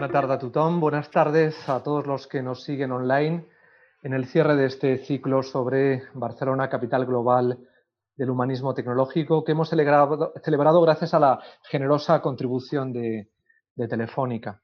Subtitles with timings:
[0.00, 3.46] Buenas tardes a todos los que nos siguen online
[4.02, 7.58] en el cierre de este ciclo sobre Barcelona, capital global
[8.16, 13.28] del humanismo tecnológico, que hemos celebrado, gracias a la generosa contribución de,
[13.76, 14.62] Telefónica.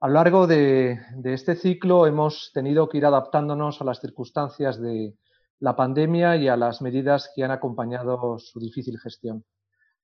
[0.00, 5.14] A lo largo de, este ciclo hemos tenido que ir adaptándonos a las circunstancias de
[5.60, 9.44] la pandemia y a las medidas que han acompañado su difícil gestión.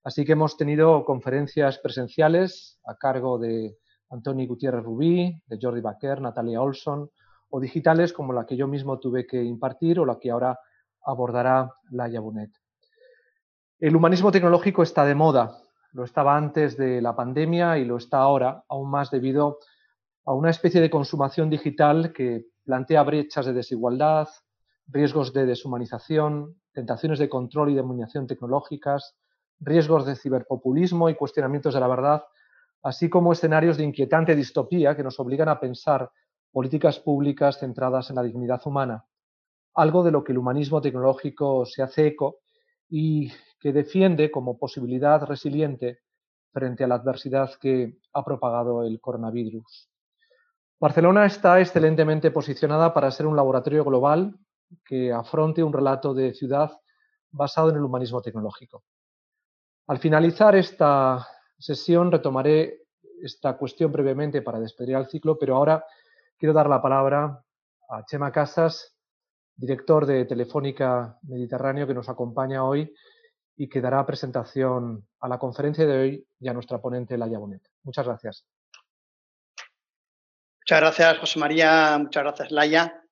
[0.05, 3.77] Así que hemos tenido conferencias presenciales a cargo de
[4.11, 7.11] Antoni Gutiérrez Rubí, de Jordi Baquer, Natalia Olson,
[7.51, 10.59] o digitales como la que yo mismo tuve que impartir o la que ahora
[11.05, 12.51] abordará Laia Bonet.
[13.79, 15.59] El humanismo tecnológico está de moda,
[15.93, 19.59] lo estaba antes de la pandemia y lo está ahora, aún más debido
[20.25, 24.29] a una especie de consumación digital que plantea brechas de desigualdad,
[24.87, 29.17] riesgos de deshumanización, tentaciones de control y dominación tecnológicas,
[29.59, 32.23] riesgos de ciberpopulismo y cuestionamientos de la verdad,
[32.83, 36.11] así como escenarios de inquietante distopía que nos obligan a pensar
[36.51, 39.05] políticas públicas centradas en la dignidad humana,
[39.75, 42.41] algo de lo que el humanismo tecnológico se hace eco
[42.89, 46.01] y que defiende como posibilidad resiliente
[46.53, 49.89] frente a la adversidad que ha propagado el coronavirus.
[50.81, 54.35] Barcelona está excelentemente posicionada para ser un laboratorio global
[54.85, 56.73] que afronte un relato de ciudad
[57.31, 58.85] basado en el humanismo tecnológico.
[59.87, 61.27] Al finalizar esta
[61.61, 62.83] sesión retomaré
[63.23, 65.85] esta cuestión brevemente para despedir al ciclo, pero ahora
[66.39, 67.45] quiero dar la palabra
[67.91, 68.97] a Chema Casas,
[69.55, 72.93] director de Telefónica Mediterráneo, que nos acompaña hoy
[73.57, 77.63] y que dará presentación a la conferencia de hoy y a nuestra ponente, Laia Bonet.
[77.83, 78.47] Muchas gracias.
[80.63, 81.99] Muchas gracias, José María.
[81.99, 83.05] Muchas gracias, Laia.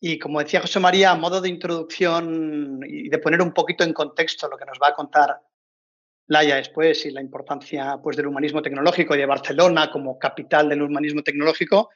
[0.00, 3.92] Y como decía José María, a modo de introducción y de poner un poquito en
[3.92, 5.40] contexto lo que nos va a contar
[6.30, 10.82] Laia después y la importancia pues, del humanismo tecnológico y de Barcelona como capital del
[10.82, 11.90] humanismo tecnológico,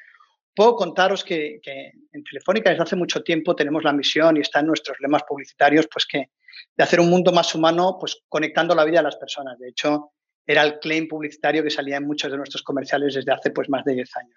[0.52, 4.66] puedo contaros que, en Telefónica desde hace mucho tiempo tenemos la misión y está en
[4.66, 6.30] nuestros lemas publicitarios pues que
[6.76, 9.56] de hacer un mundo más humano pues conectando la vida de las personas.
[9.56, 10.10] De hecho,
[10.44, 13.84] era el claim publicitario que salía en muchos de nuestros comerciales desde hace pues más
[13.84, 14.34] de 10 años.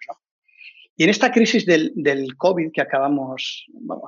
[0.96, 3.66] Y en esta crisis del, del COVID que acabamos,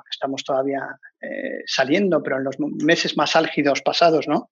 [0.08, 0.86] estamos todavía
[1.20, 4.50] eh, saliendo, pero en los meses más álgidos pasados, ¿no?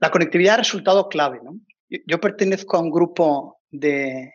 [0.00, 1.40] La conectividad ha resultado clave.
[1.42, 1.60] ¿no?
[2.06, 4.34] Yo pertenezco a un grupo de,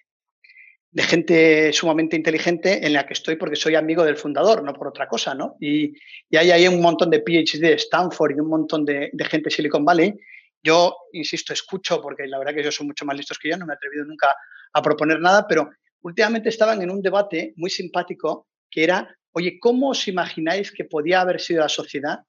[0.95, 5.07] gente sumamente inteligente en la que estoy porque soy amigo del fundador, no por otra
[5.07, 5.55] cosa, ¿no?
[5.59, 5.93] Y,
[6.35, 9.85] hay ahí un montón de PhD de Stanford y un montón de, gente de Silicon
[9.85, 10.13] Valley.
[10.61, 13.65] Yo, insisto, escucho porque la verdad que ellos son mucho más listos que yo, no
[13.65, 14.33] me he atrevido nunca
[14.73, 15.69] a proponer nada, pero
[16.01, 21.21] últimamente estaban en un debate muy simpático que era, oye, ¿cómo os imagináis que podía
[21.21, 22.19] haber sido la sociedad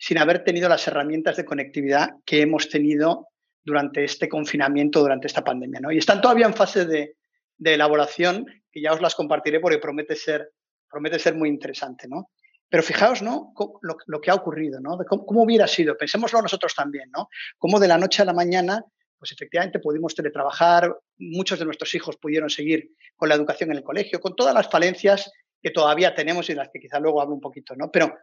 [0.00, 3.28] sin haber tenido las herramientas de conectividad que hemos tenido
[3.62, 5.80] durante este confinamiento, durante esta pandemia.
[5.80, 5.92] ¿no?
[5.92, 7.16] Y están todavía en fase de,
[7.62, 10.52] elaboración, que ya os las compartiré porque promete ser,
[10.88, 12.08] promete ser muy interesante.
[12.08, 12.30] ¿no?
[12.70, 13.52] Pero fijaos ¿no?
[13.82, 14.96] Lo, que ha ocurrido, ¿no?
[15.06, 17.28] cómo, hubiera sido, pensémoslo nosotros también, ¿no?
[17.58, 18.82] cómo de la noche a la mañana
[19.18, 23.82] pues efectivamente pudimos teletrabajar, muchos de nuestros hijos pudieron seguir con la educación en el
[23.82, 25.30] colegio, con todas las falencias
[25.60, 27.90] que todavía tenemos y de las que quizá luego hablo un poquito, ¿no?
[27.90, 28.14] Pero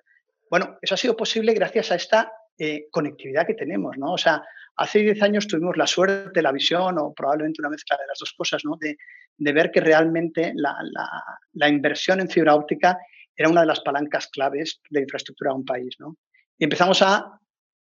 [0.49, 4.13] bueno, eso ha sido posible gracias a esta eh, conectividad que tenemos, ¿no?
[4.13, 4.41] O sea,
[4.77, 8.33] hace 10 años tuvimos la suerte, la visión o probablemente una mezcla de las dos
[8.33, 8.77] cosas, ¿no?
[8.79, 8.97] De,
[9.53, 12.97] ver que realmente la, inversión en fibra óptica
[13.35, 16.17] era una de las palancas claves de infraestructura de un país, ¿no?
[16.57, 17.39] Y empezamos a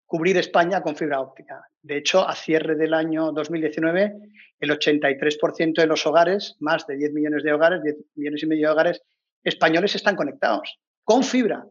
[0.05, 1.61] cubrir España con fibra óptica.
[1.81, 4.13] De hecho, a cierre del año 2019,
[4.59, 8.67] el 83% de los hogares, más de 10 millones de hogares, 10 millones y medio
[8.67, 9.01] de hogares
[9.43, 11.65] españoles están conectados con fibra.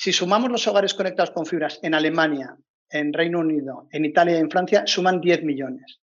[0.00, 2.56] Si sumamos los hogares conectados con fibras en Alemania,
[2.88, 5.98] en Reino Unido, en Italia y en Francia, suman 10 millones.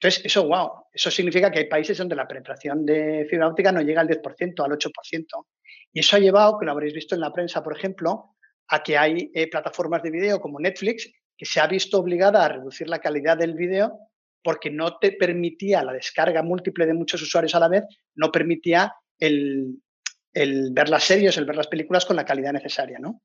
[0.00, 3.82] Entonces, eso, wow, eso significa que hay países donde la penetración de fibra óptica no
[3.82, 5.46] llega al 10%, al 8%.
[5.92, 8.34] Y eso ha llevado, que lo habréis visto en la prensa, por ejemplo,
[8.68, 12.48] a que hay eh, plataformas de video como Netflix que se ha visto obligada a
[12.48, 13.98] reducir la calidad del video
[14.42, 17.84] porque no te permitía la descarga múltiple de muchos usuarios a la vez,
[18.14, 19.82] no permitía el,
[20.36, 23.22] el ver las series, el ver las películas con la calidad necesaria, ¿no?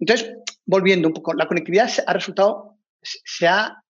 [0.00, 0.34] Entonces,
[0.66, 3.80] volviendo un poco, la conectividad ha resultado, se ha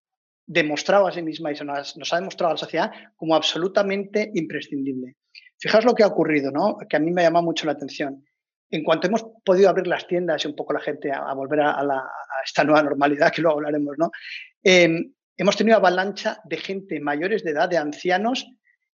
[0.47, 5.17] demostrado a sí misma y se nos, ha demostrado a la sociedad como absolutamente imprescindible.
[5.59, 6.77] Fijaos lo que ha ocurrido, ¿no?
[6.87, 8.23] Que a mí me llama mucho la atención.
[8.71, 11.83] En cuanto hemos podido abrir las tiendas y un poco la gente a, volver a,
[12.45, 14.11] esta nueva normalidad, que luego hablaremos, ¿no?
[14.63, 18.47] Em, hemos tenido avalancha de gente mayores de edad, de ancianos,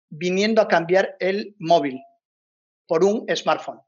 [0.09, 1.99] viniendo a cambiar el móvil,
[2.89, 3.79] por un smartphone.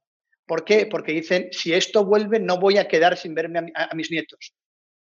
[0.45, 0.85] ¿Por qué?
[0.85, 4.53] Porque dicen, si esto vuelve, no voy a quedar sin verme a, mis nietos.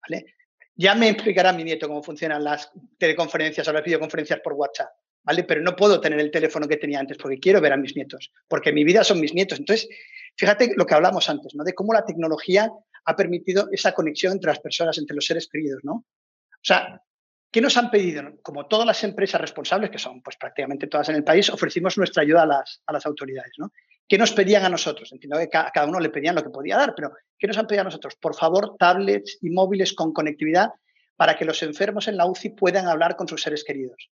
[0.02, 0.34] ¿Vale?
[0.74, 4.90] Ya me explicará mi nieto cómo funcionan las teleconferencias o las videoconferencias por WhatsApp.
[5.22, 5.44] ¿vale?
[5.44, 8.30] Pero no puedo tener el teléfono que tenía antes porque quiero ver a mis nietos,
[8.46, 9.58] porque mi vida son mis nietos.
[9.58, 9.88] Entonces,
[10.36, 11.64] fíjate lo que hablamos antes, ¿no?
[11.64, 12.70] De cómo la tecnología
[13.06, 15.92] ha permitido esa conexión entre las personas, entre los seres queridos, ¿no?
[15.92, 17.02] O sea,
[17.50, 18.22] ¿qué nos han pedido?
[18.42, 22.22] Como todas las empresas responsables, que son pues prácticamente todas en el país, ofrecimos nuestra
[22.22, 23.72] ayuda a las, autoridades, ¿no?
[24.06, 25.12] ¿Qué nos pedían a nosotros?
[25.12, 27.66] Entiendo que a cada uno le pedían lo que podía dar, pero ¿qué nos han
[27.66, 28.16] pedido a nosotros?
[28.16, 30.70] Por favor, tablets y móviles con conectividad
[31.16, 34.10] para que los enfermos en la UCI puedan hablar con sus seres queridos.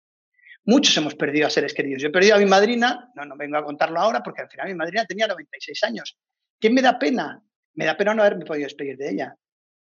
[0.64, 2.00] Muchos hemos perdido a seres queridos.
[2.00, 4.68] Yo he perdido a mi madrina, no, no vengo a contarlo ahora porque al final
[4.68, 6.16] mi madrina tenía 96 años.
[6.58, 7.42] ¿Qué me da pena?
[7.74, 9.36] Me da pena no haberme podido despedir de ella.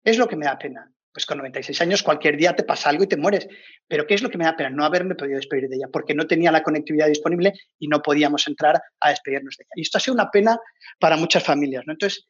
[0.04, 0.92] Es lo que me da pena.
[1.16, 3.48] Pues con 96 años cualquier día te pasa algo y te mueres.
[3.88, 4.70] Pero ¿qué es lo que me da pena?
[4.70, 8.46] No haberme podido despedir de ella porque no tenía la conectividad disponible y no podíamos
[8.50, 9.72] entrar a despedirnos de ella.
[9.76, 10.60] Y esto ha sido una pena
[11.00, 11.86] para muchas familias.
[11.88, 11.94] ¿no?
[11.94, 12.28] Entonces,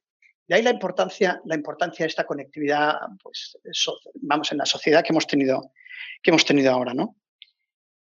[0.47, 2.93] de ahí la importancia, la importancia de esta conectividad,
[3.23, 3.57] pues,
[4.21, 5.71] vamos, en la sociedad que hemos tenido,
[6.21, 7.15] que hemos tenido ahora, ¿no?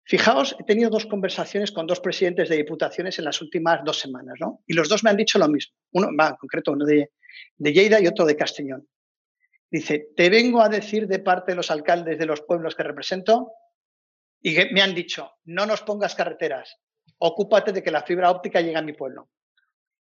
[0.06, 4.34] Fijaos, he tenido dos conversaciones con dos presidentes de diputaciones en las últimas dos semanas,
[4.39, 4.63] ¿no?
[4.66, 5.75] Y los dos me han dicho lo mismo.
[5.92, 7.12] Uno, va, en concreto, uno de,
[7.57, 8.88] de Lleida y otro de Castellón.
[9.71, 13.53] Dice, te vengo a decir de parte de los alcaldes de los pueblos que represento
[14.41, 16.77] y que me han dicho, no nos pongas carreteras,
[17.19, 19.29] ocúpate de que la fibra óptica llegue a mi pueblo.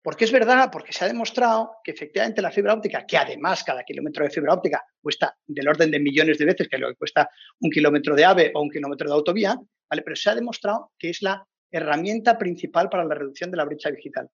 [0.01, 3.83] Porque es verdad, porque se ha demostrado que efectivamente la fibra óptica, que además cada
[3.83, 7.29] kilómetro de fibra óptica cuesta del orden de millones de veces que lo que cuesta
[7.59, 9.55] un kilómetro de AVE o un kilómetro de autovía,
[9.87, 10.01] ¿vale?
[10.01, 13.91] pero se ha demostrado que es la herramienta principal para la reducción de la brecha
[13.91, 14.27] digital.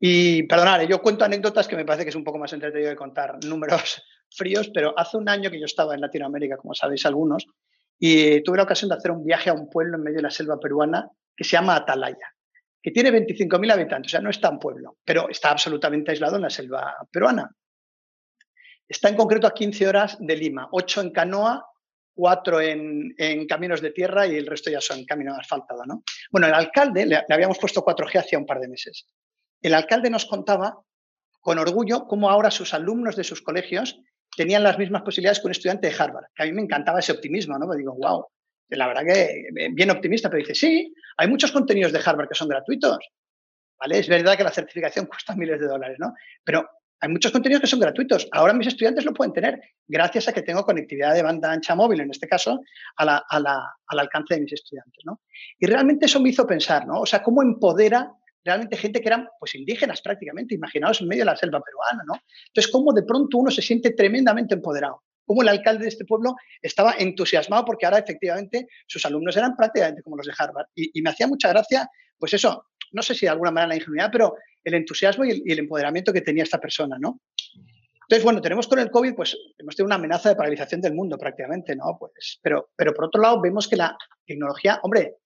[0.00, 2.96] Y perdonad, yo cuento anécdotas que me parece que es un poco más entretenido de
[2.96, 7.46] contar números fríos, pero hace un año que yo estaba en Latinoamérica, como sabéis algunos,
[7.98, 10.30] y tuve la ocasión de hacer un viaje a un pueblo en medio de la
[10.30, 12.34] selva peruana que se llama Atalaya
[12.82, 16.42] que tiene 25.000 habitantes, o sea, no es tan pueblo, pero está absolutamente aislado en
[16.42, 17.50] la selva peruana.
[18.88, 21.66] Está en concreto a 15 horas de Lima, 8 en canoa,
[22.14, 25.84] 4 en, caminos de tierra y el resto ya son camino asfaltado.
[25.84, 26.02] ¿no?
[26.30, 29.06] Bueno, el alcalde, le, le habíamos puesto 4G hacía un par de meses.
[29.62, 30.78] El alcalde nos contaba
[31.40, 34.00] con orgullo cómo ahora sus alumnos de sus colegios
[34.36, 37.12] tenían las mismas posibilidades que un estudiante de Harvard, que a mí me encantaba ese
[37.12, 37.66] optimismo, ¿no?
[37.66, 38.26] Me digo, wow,
[38.68, 42.48] la verdad que bien optimista, pero dice, sí, hay muchos contenidos de Harvard que son
[42.48, 42.98] gratuitos.
[43.78, 43.98] ¿Vale?
[43.98, 46.14] Es verdad que la certificación cuesta miles de dólares, ¿no?
[46.44, 46.68] Pero
[47.02, 48.28] hay muchos contenidos que son gratuitos.
[48.30, 49.58] Ahora mis estudiantes lo pueden tener
[49.88, 52.60] gracias a que tengo conectividad de banda ancha móvil, en este caso,
[52.96, 53.08] al
[53.86, 55.22] alcance de mis estudiantes, ¿no?
[55.58, 57.00] Y realmente eso me hizo pensar, ¿no?
[57.00, 58.12] O sea, cómo empodera
[58.44, 62.14] realmente gente que eran pues indígenas prácticamente, imaginaos en medio de la selva peruana, ¿no?
[62.48, 66.34] Entonces, cómo de pronto uno se siente tremendamente empoderado cómo el alcalde de este pueblo
[66.60, 70.66] estaba entusiasmado porque ahora efectivamente sus alumnos eran prácticamente como los de Harvard.
[70.74, 71.88] Y, me hacía mucha gracia,
[72.18, 74.34] pues eso, no sé si de alguna manera la ingenuidad, pero
[74.64, 77.20] el entusiasmo y el, empoderamiento que tenía esta persona, ¿no?
[78.02, 81.16] Entonces, bueno, tenemos con el COVID, pues hemos tenido una amenaza de paralización del mundo
[81.16, 81.96] prácticamente, ¿no?
[81.96, 83.96] Pues, pero, pero por otro lado, vemos que la
[84.26, 85.18] tecnología, hombre,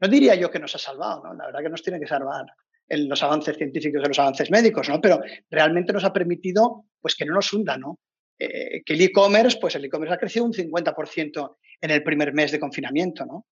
[0.00, 1.34] no diría yo que nos ha salvado, ¿no?
[1.34, 2.46] La verdad que nos tiene que salvar
[2.88, 5.00] en los avances científicos y los avances médicos, ¿no?
[5.00, 7.98] Pero realmente nos ha permitido, pues, que no nos hunda, ¿no?
[8.38, 12.52] Eh, que el e-commerce, pues el e-commerce ha crecido un 50% en el primer mes
[12.52, 13.46] de confinamiento, ¿no?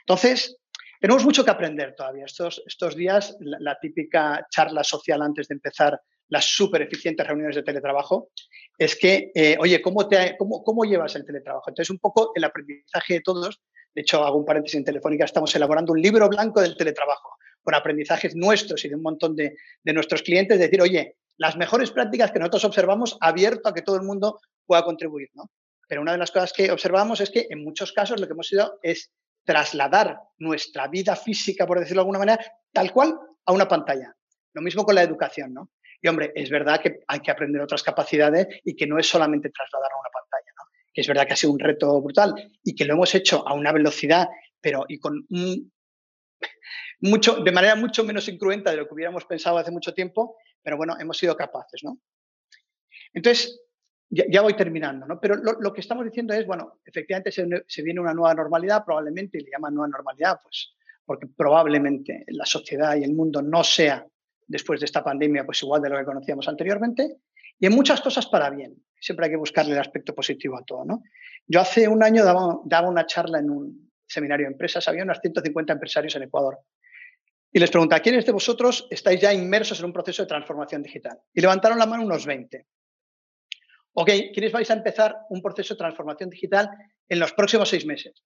[0.00, 0.58] Entonces,
[1.00, 2.24] tenemos mucho que aprender todavía.
[2.24, 7.62] Estos, estos días, la, típica charla social antes de empezar las súper eficientes reuniones de
[7.62, 8.30] teletrabajo,
[8.76, 11.70] es que, eh, oye, ¿cómo, te, cómo, ¿cómo llevas el teletrabajo?
[11.70, 13.62] Entonces, un poco el aprendizaje de todos,
[13.94, 17.74] de hecho, hago un paréntesis en Telefónica, estamos elaborando un libro blanco del teletrabajo, con
[17.74, 22.38] aprendizajes nuestros y de un montón de, nuestros clientes, decir, oye, las mejores prácticas que
[22.38, 25.50] nosotros observamos abierto a que todo el mundo pueda contribuir, ¿no?
[25.88, 28.52] Pero una de las cosas que observamos es que en muchos casos lo que hemos
[28.52, 29.10] ido es
[29.44, 34.14] trasladar nuestra vida física, por decirlo de alguna manera, tal cual a una pantalla.
[34.52, 35.70] Lo mismo con la educación, ¿no?
[36.00, 39.50] Y hombre, es verdad que hay que aprender otras capacidades y que no es solamente
[39.50, 40.47] trasladar a una pantalla,
[41.00, 43.72] es verdad que ha sido un reto brutal y que lo hemos hecho a una
[43.72, 44.28] velocidad,
[44.60, 45.26] pero y con
[47.00, 50.76] mucho, de manera mucho menos incruenta de lo que hubiéramos pensado hace mucho tiempo, pero
[50.76, 52.00] bueno, hemos sido capaces, ¿no?
[53.12, 53.60] Entonces,
[54.10, 55.20] ya, voy terminando, ¿no?
[55.20, 59.44] Pero lo, que estamos diciendo es, bueno, efectivamente se, viene una nueva normalidad, probablemente, y
[59.44, 60.74] le llaman nueva normalidad, pues
[61.04, 64.06] porque probablemente la sociedad y el mundo no sea,
[64.46, 67.18] después de esta pandemia, pues igual de lo que conocíamos anteriormente,
[67.58, 68.76] y en muchas cosas para bien.
[69.00, 71.02] Siempre hay que buscarle el aspecto positivo a todo, ¿no?
[71.46, 75.18] Yo hace un año daba, daba una charla en un seminario de empresas, había unos
[75.20, 76.58] 150 empresarios en Ecuador,
[77.50, 81.18] y les pregunta, ¿quiénes de vosotros estáis ya inmersos en un proceso de transformación digital?
[81.32, 82.66] Y levantaron la mano unos 20.
[83.94, 86.68] Ok, ¿quiénes vais a empezar un proceso de transformación digital
[87.08, 88.22] en los próximos seis meses?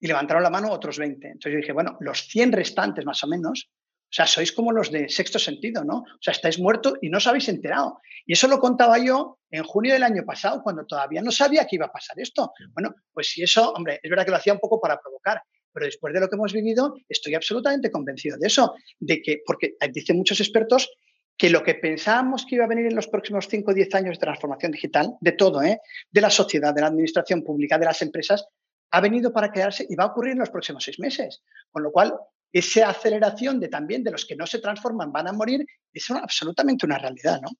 [0.00, 1.26] Y levantaron la mano otros 20.
[1.26, 3.70] Entonces yo dije, bueno, los 100 restantes más o menos,
[4.10, 5.98] o sea, sois como los de sexto sentido, ¿no?
[5.98, 8.00] O sea, estáis muertos y no os habéis enterado.
[8.24, 11.76] Y eso lo contaba yo en junio del año pasado, cuando todavía no sabía que
[11.76, 12.52] iba a pasar esto.
[12.72, 15.84] Bueno, pues si eso, hombre, es verdad que lo hacía un poco para provocar, pero
[15.84, 20.16] después de lo que hemos vivido, estoy absolutamente convencido de eso, de que, porque dicen
[20.16, 20.90] muchos expertos
[21.36, 24.16] que lo que pensábamos que iba a venir en los próximos 5 o 10 años
[24.16, 25.78] de transformación digital, de todo, ¿eh?
[26.10, 28.46] de la sociedad, de la administración pública, de las empresas,
[28.90, 31.42] ha venido para quedarse y va a ocurrir en los próximos seis meses.
[31.70, 32.14] Con lo cual,
[32.52, 36.86] esa aceleración de también de los que no se transforman van a morir es absolutamente
[36.86, 37.50] una realidad, ¿no?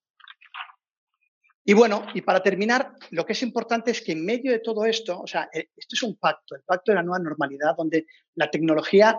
[1.64, 4.87] Y bueno, y para terminar, lo que es importante es que en medio de todo
[4.87, 8.07] esto, o sea, eh, esto es un pacto, el pacto de la nueva normalidad, donde
[8.37, 9.18] la tecnología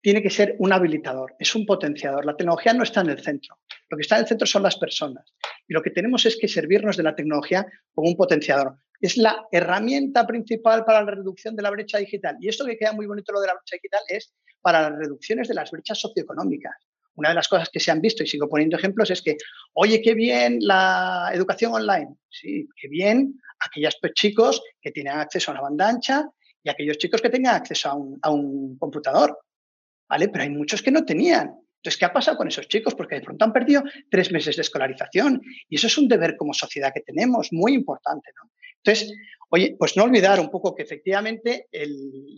[0.00, 2.24] tiene que ser un habilitador, es un potenciador.
[2.24, 3.58] La tecnología no está en el centro,
[3.90, 5.34] lo que está en el centro son las personas.
[5.68, 8.78] Y lo que tenemos es que servirnos de la tecnología como un potenciador.
[8.98, 12.36] Es la herramienta principal para la reducción de la brecha digital.
[12.40, 15.48] Y esto que queda muy bonito lo de la brecha digital es para las reducciones
[15.48, 16.76] de las brechas socioeconómicas
[17.14, 19.36] una de las cosas que se han visto, y sigo poniendo ejemplos, es que,
[19.74, 22.16] oye, qué bien la educación online.
[22.28, 26.28] Sí, qué bien aquellos chicos que tienen acceso a una banda ancha
[26.62, 29.38] y aquellos chicos que tengan acceso a un, a un computador.
[30.08, 30.28] ¿Vale?
[30.28, 31.54] Pero hay muchos que no tenían.
[31.76, 32.94] Entonces, ¿qué ha pasado con esos chicos?
[32.94, 36.52] Porque de pronto han perdido tres meses de escolarización y eso es un deber como
[36.52, 38.30] sociedad que tenemos, muy importante.
[38.36, 38.50] ¿no?
[38.84, 39.12] Entonces,
[39.50, 41.68] oye, pues no olvidar un poco que efectivamente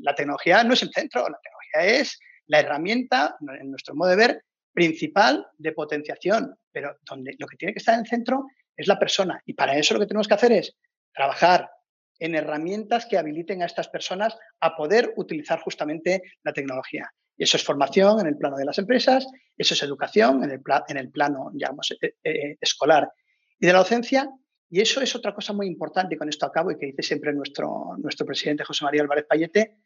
[0.02, 4.16] la tecnología no es el centro, la tecnología es la herramienta, en nuestro modo de
[4.16, 8.87] ver, principal de potenciación, pero donde lo que tiene que estar en el centro es
[8.87, 9.40] la persona.
[9.47, 10.76] Y para eso lo que tenemos que hacer es
[11.14, 11.71] trabajar
[12.19, 17.11] en herramientas que habiliten a estas personas a poder utilizar justamente la tecnología.
[17.37, 19.26] Y eso es formación en el plano de las empresas,
[19.57, 23.11] eso es educación en el, en el plano, digamos, eh, eh, escolar
[23.59, 24.31] y de la docencia.
[24.71, 27.97] Y eso es otra cosa muy importante, con esto acabo, y que dice siempre nuestro,
[27.99, 29.76] nuestro presidente José María Álvarez Payete,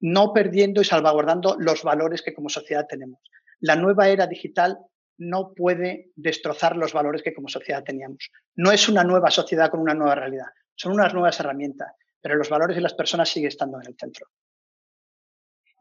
[0.00, 3.20] no perdiendo y salvaguardando los valores que como sociedad tenemos
[3.60, 4.78] la nueva era digital
[5.18, 8.30] no puede destrozar los valores que como sociedad teníamos.
[8.56, 12.48] No es una nueva sociedad con una nueva realidad, son unas nuevas herramientas, pero los
[12.48, 14.26] valores de las personas siguen estando en el centro.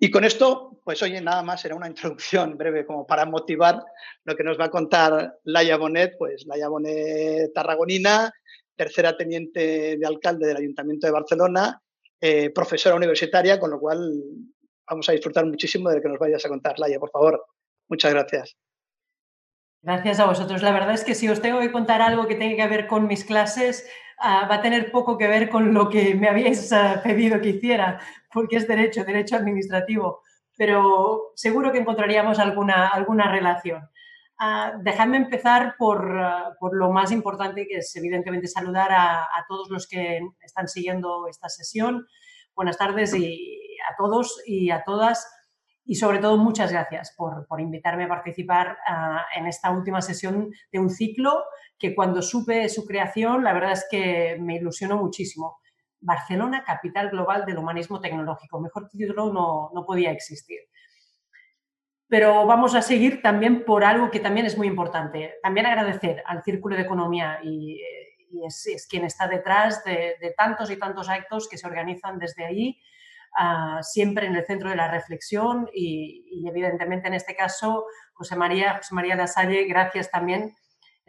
[0.02, 3.84] Y con esto, pues oye, nada más era una introducción breve como para motivar
[4.24, 8.32] lo que nos va a contar Laia Bonet, pues Laia Bonet tarragonina,
[8.76, 11.82] tercera teniente de alcalde del Ayuntamiento de Barcelona,
[12.22, 14.12] eh, profesora universitaria, con lo cual
[14.90, 17.46] vamos a disfrutar muchísimo de lo que nos vayas a contar, Laia, por favor.
[17.88, 18.58] Muchas gracias.
[19.82, 20.62] Gracias a vosotros.
[20.62, 23.08] La verdad es que si os tengo que contar algo que tenga que ver con
[23.08, 27.02] mis clases, ah, va a tener poco que ver con lo que me habéis ah,
[27.04, 28.00] pedido que hiciera,
[28.34, 30.22] porque es derecho, derecho administrativo,
[30.58, 33.90] pero seguro que encontraríamos alguna, alguna relación.
[34.42, 36.18] Uh, dejadme empezar por,
[36.60, 41.28] por, lo más importante, que es evidentemente saludar a, a, todos los que están siguiendo
[41.28, 42.08] esta sesión.
[42.56, 45.28] Buenas tardes y a todos y a todas
[45.90, 50.78] y sobre todo muchas gracias por, invitarme a participar ah, en esta última sesión de
[50.78, 51.44] un ciclo
[51.80, 55.58] que cuando supe su creación la verdad es que me ilusionó muchísimo.
[56.00, 58.62] Barcelona, capital global del humanismo tecnológico.
[58.62, 60.60] Mejor título no, no podía existir.
[62.10, 65.36] Pero vamos a seguir también por algo que también es muy importante.
[65.44, 67.80] También agradecer al Círculo de Economía y,
[68.46, 72.80] es, quien está detrás de, tantos y tantos actos que se organizan desde ahí
[73.82, 78.96] siempre en el centro de la reflexión y, evidentemente en este caso José María, José
[78.96, 80.56] María gracias también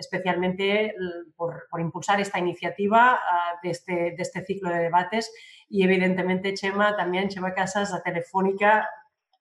[0.01, 0.95] especialmente
[1.37, 3.21] por, impulsar esta iniciativa
[3.63, 5.33] de, este, de, este, ciclo de debates
[5.69, 8.89] y evidentemente Chema, también Chema Casas, la Telefónica,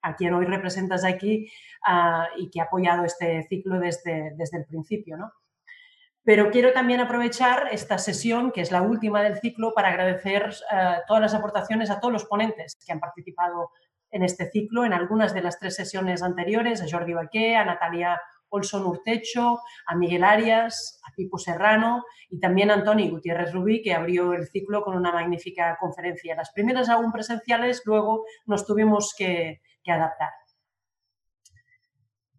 [0.01, 1.51] a quien hoy representas aquí
[2.37, 5.17] y que ha apoyado este ciclo desde, desde el principio.
[5.17, 5.31] ¿no?
[6.23, 10.97] Pero quiero también aprovechar esta sesión, que es la última del ciclo, para agradecer eh,
[11.07, 13.71] todas las aportaciones a todos los ponentes que han participado
[14.11, 18.21] en este ciclo, en algunas de las tres sesiones anteriores, a Jordi Baqué, a Natalia
[18.49, 23.93] Olson Urtecho, a Miguel Arias, a Pipo Serrano y también a Antoni Gutiérrez Rubí, que
[23.93, 26.35] abrió el ciclo con una magnífica conferencia.
[26.35, 30.31] Las primeras aún presenciales, luego nos tuvimos que, que adaptar.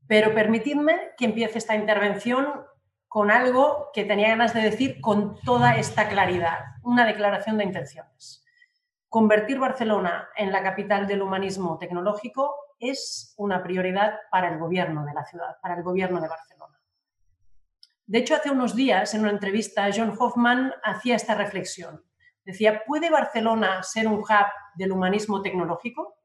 [0.07, 2.65] Pero permitidme que empiece esta intervención
[3.07, 8.45] con algo que tenía ganas de decir con toda esta claridad, una declaración de intenciones.
[9.09, 15.13] Convertir Barcelona en la capital del humanismo tecnológico es una prioridad para el gobierno de
[15.13, 16.81] la ciudad, para el gobierno de Barcelona.
[18.07, 22.05] De hecho, hace unos días, en una entrevista, John Hoffman hacía esta reflexión.
[22.45, 26.17] Decía, ¿puede Barcelona ser un hub del humanismo tecnológico?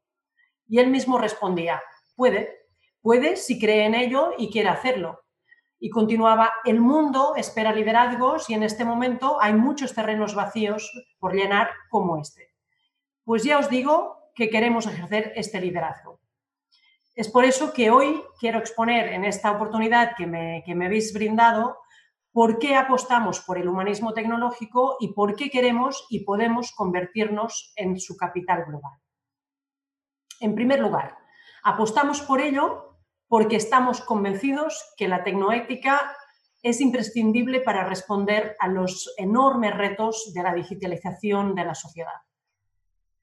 [0.68, 1.82] Y él mismo respondía,
[2.16, 2.68] puede,
[3.02, 5.26] puede si cree en ello y quiere hacerlo,
[5.80, 11.36] y continuaba, el mundo espera liderazgos y en este momento hay muchos terrenos vacíos por
[11.36, 12.54] llenar como este.
[13.24, 16.20] Pues ya os digo que queremos ejercer este liderazgo.
[17.14, 21.14] Es por eso que hoy quiero exponer en esta oportunidad que me, que me habéis
[21.14, 21.78] brindado
[22.32, 28.00] por qué apostamos por el humanismo tecnológico y por qué queremos y podemos convertirnos en
[28.00, 29.05] su capital global.
[30.40, 31.18] En primer lugar,
[31.64, 36.16] apostamos por ello porque estamos convencidos que la tecnoética
[36.62, 42.22] es imprescindible para responder a los enormes retos de la digitalización de la sociedad.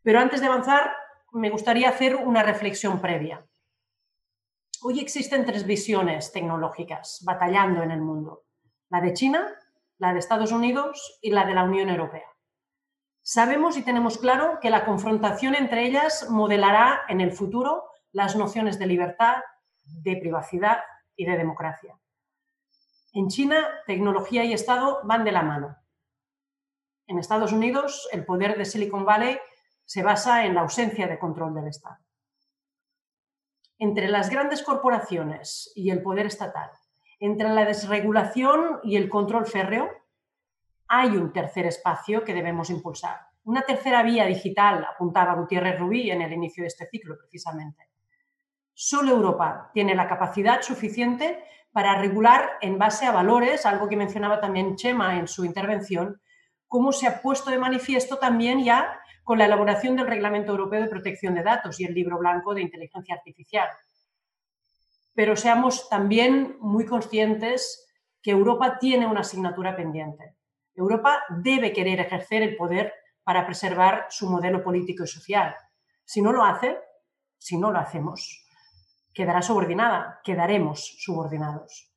[0.03, 0.93] Pero antes de avanzar,
[1.33, 3.45] me gustaría hacer una reflexión previa.
[4.83, 8.45] Hoy existen tres visiones tecnológicas batallando en el mundo.
[8.91, 9.49] La de China,
[9.99, 12.32] la de Estados Unidos y la de la Unión Europea.
[13.35, 18.79] Sabemos y tenemos claro que la confrontación entre ellas modelará en el futuro las nociones
[18.79, 19.37] de libertad,
[19.85, 20.81] de privacidad
[21.17, 21.99] y de democracia.
[23.15, 25.79] En China, tecnología y Estado van de la mano.
[27.07, 29.39] En Estados Unidos, el poder de Silicon Valley
[29.87, 32.05] se basa en la ausencia de control del Estado.
[33.79, 36.71] Entre las grandes corporaciones y el poder estatal,
[37.19, 40.02] entre la desregulación y el control férreo,
[40.95, 43.19] hay un tercer espacio que debemos impulsar.
[43.45, 47.89] Una tercera vía digital, apuntaba Gutiérrez Rubí en el inicio de este ciclo, precisamente.
[48.75, 54.39] Solo Europa tiene la capacidad suficiente para regular en base a valores, algo que mencionaba
[54.39, 56.21] también Chema en su intervención,
[56.69, 60.91] como se ha puesto de manifiesto también ya con la elaboración del Reglamento Europeo de
[60.91, 63.69] Protección de Datos y el Libro Blanco de Inteligencia Artificial.
[65.15, 67.89] Pero seamos también muy conscientes
[68.21, 70.37] que Europa tiene una asignatura pendiente.
[70.75, 72.93] Europa debe querer ejercer el poder
[73.25, 75.55] para preservar su modelo político y social.
[76.05, 76.79] Si no lo hace,
[77.39, 78.47] si no lo hacemos,
[79.13, 81.93] quedará subordinada, quedaremos subordinados.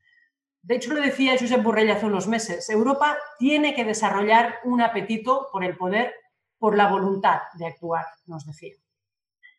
[0.61, 5.47] De hecho, lo decía Josep Borrell hace unos meses, Europa tiene que desarrollar un apetito
[5.51, 6.13] por el poder,
[6.57, 8.73] por la voluntad de actuar, nos decía.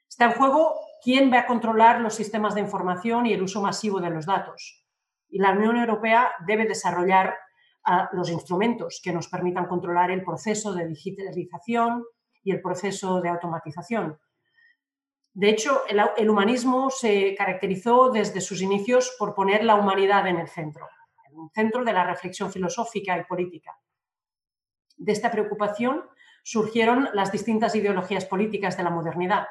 [0.08, 4.00] Está en juego quién va a controlar los sistemas de información y el uso masivo
[4.00, 4.84] de los datos.
[5.28, 7.36] Y la Unión Europea debe desarrollar
[7.86, 12.04] ah, los instrumentos que nos permitan controlar el proceso de digitalización
[12.42, 14.18] y el proceso de automatización.
[15.36, 20.48] De hecho, el, humanismo se caracterizó desde sus inicios por poner la humanidad en el
[20.48, 20.88] centro,
[21.28, 23.78] en el centro de la reflexión filosófica y política.
[24.96, 26.04] De esta preocupación
[26.42, 29.46] surgieron las distintas ideologías políticas de la modernidad.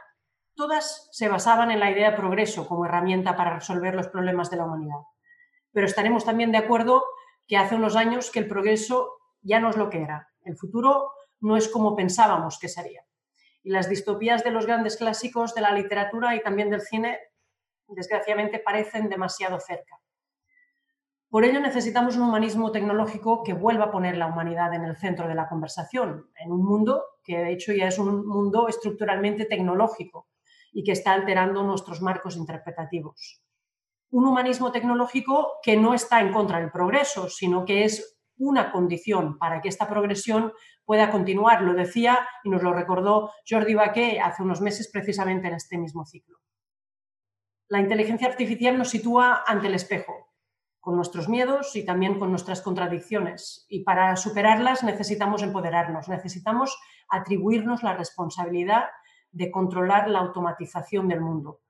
[0.55, 4.57] Todas se basaban en la idea de progreso como herramienta para resolver los problemas de
[4.57, 5.01] la humanidad.
[5.71, 7.03] Pero estaremos también de acuerdo
[7.47, 10.29] que hace unos años que el progreso ya no es lo que era.
[10.43, 13.05] El futuro no es como pensábamos que sería
[13.65, 17.17] y las distopías de los grandes clásicos de la literatura y también del cine,
[17.87, 19.99] desgraciadamente, parecen demasiado cerca.
[21.29, 25.27] Por ello necesitamos un humanismo tecnológico que vuelva a poner la humanidad en el centro
[25.27, 30.27] de la conversación, en un mundo que de hecho ya es un mundo estructuralmente tecnológico
[30.71, 33.41] y que está alterando nuestros marcos interpretativos.
[34.11, 39.37] Un humanismo tecnológico que no está en contra del progreso, sino que es una condición
[39.37, 40.53] para que esta progresión
[40.85, 41.61] pueda continuar.
[41.61, 46.05] Lo decía y nos lo recordó Jordi Baquet hace unos meses precisamente en este mismo
[46.05, 46.37] ciclo.
[47.67, 50.13] La inteligencia artificial nos sitúa ante el espejo,
[50.79, 53.65] con nuestros miedos y también con nuestras contradicciones.
[53.69, 56.77] Y para superarlas necesitamos empoderarnos, necesitamos
[57.09, 58.85] atribuirnos la responsabilidad
[59.31, 61.61] de controlar la automatización del mundo.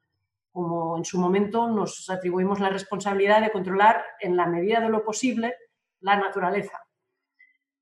[0.56, 5.04] Como en su momento nos atribuimos la responsabilidad de controlar, en la medida de lo
[5.04, 5.54] posible,
[6.00, 6.80] la naturaleza.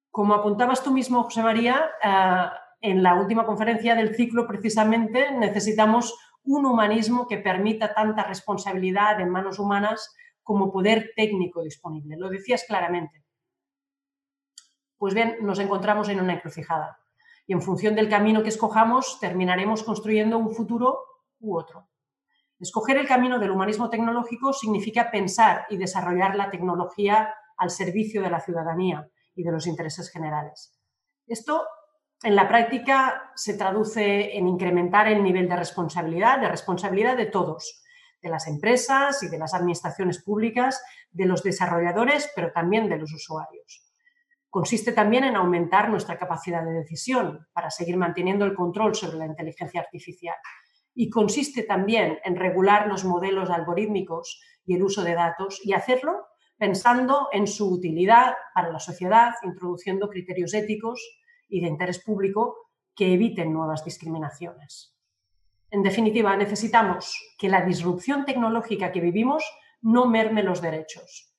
[0.10, 2.50] Como apuntabas tú mismo, José María, eh,
[2.82, 9.30] en la última conferencia del ciclo precisamente necesitamos un humanismo que permita tanta responsabilidad en
[9.30, 12.18] manos humanas como poder técnico disponible.
[12.18, 13.24] Lo decías claramente.
[14.98, 16.98] Pues bien, nos encontramos en una encrucijada
[17.46, 20.98] y en función del camino que escojamos terminaremos construyendo un futuro
[21.40, 21.88] u otro.
[22.64, 28.30] Escoger el camino del humanismo tecnológico significa pensar y desarrollar la tecnología al servicio de
[28.30, 30.80] la ciudadanía, y de los intereses generales.
[31.28, 31.68] Esto
[32.24, 37.84] en la práctica se traduce en incrementar el nivel de responsabilidad, de responsabilidad de todos,
[38.22, 43.14] de las empresas y de las administraciones públicas, de los desarrolladores, pero también de los
[43.14, 43.92] usuarios.
[44.50, 49.26] Consiste también en aumentar nuestra capacidad de decisión para seguir manteniendo el control sobre la
[49.26, 50.38] inteligencia artificial.
[50.96, 56.28] Y consiste también en regular los modelos algorítmicos y el uso de datos y hacerlo
[56.58, 61.02] pensando en su utilidad para la sociedad, introduciendo criterios éticos
[61.50, 62.56] y de interés público
[62.96, 64.96] que eviten nuevas discriminaciones.
[65.72, 69.44] En definitiva, necesitamos que la disrupción tecnológica que vivimos
[69.82, 71.34] no merme los derechos.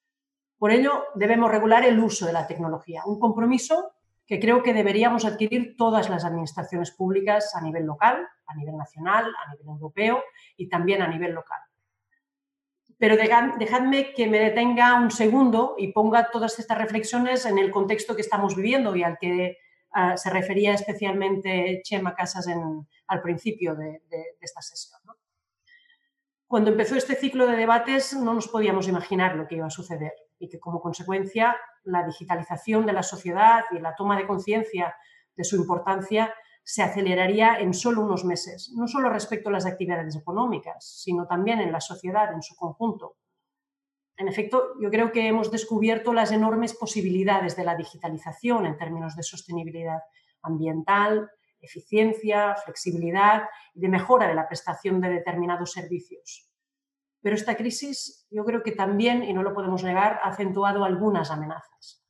[0.58, 3.92] Por ello, debemos regular el uso de la tecnología, un compromiso
[4.26, 9.24] que creo que deberíamos adquirir todas las administraciones públicas a nivel local, a nivel nacional,
[9.24, 10.22] a nivel europeo
[10.56, 11.60] y también a nivel local.
[12.96, 18.14] Pero dejadme que me detenga un segundo y ponga todas estas reflexiones en el contexto
[18.14, 19.58] que estamos viviendo y al que
[19.92, 22.46] ah, se refería especialmente Chema Casas
[23.08, 24.00] al principio de,
[24.40, 25.00] esta sesión.
[26.46, 30.12] Cuando empezó este ciclo de debates no nos podíamos imaginar lo que iba a suceder
[30.44, 34.94] y que como consecuencia la digitalización de la sociedad y la toma de conciencia
[35.34, 40.16] de su importancia se aceleraría en solo unos meses, no solo respecto a las actividades
[40.16, 43.16] económicas, sino también en la sociedad en su conjunto.
[44.16, 49.16] En efecto, yo creo que hemos descubierto las enormes posibilidades de la digitalización en términos
[49.16, 50.00] de sostenibilidad
[50.42, 51.30] ambiental,
[51.60, 56.48] eficiencia, flexibilidad y de mejora de la prestación de determinados servicios.
[57.24, 61.30] Pero esta crisis yo creo que también, y no lo podemos negar, ha acentuado algunas
[61.30, 62.04] amenazas.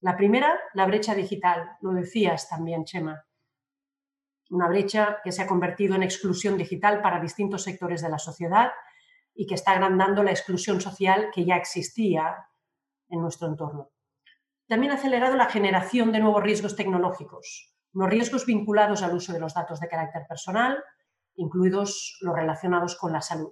[0.00, 3.26] La primera, la brecha digital, lo decías también, Chema.
[4.48, 8.70] Una brecha que se ha convertido en exclusión digital para distintos sectores de la sociedad
[9.34, 12.36] y que está agrandando la exclusión social que ya existía
[13.08, 13.90] en nuestro entorno.
[14.68, 19.40] También ha acelerado la generación de nuevos riesgos tecnológicos, los riesgos vinculados al uso de
[19.40, 20.80] los datos de carácter personal,
[21.34, 23.50] incluidos los relacionados con la salud.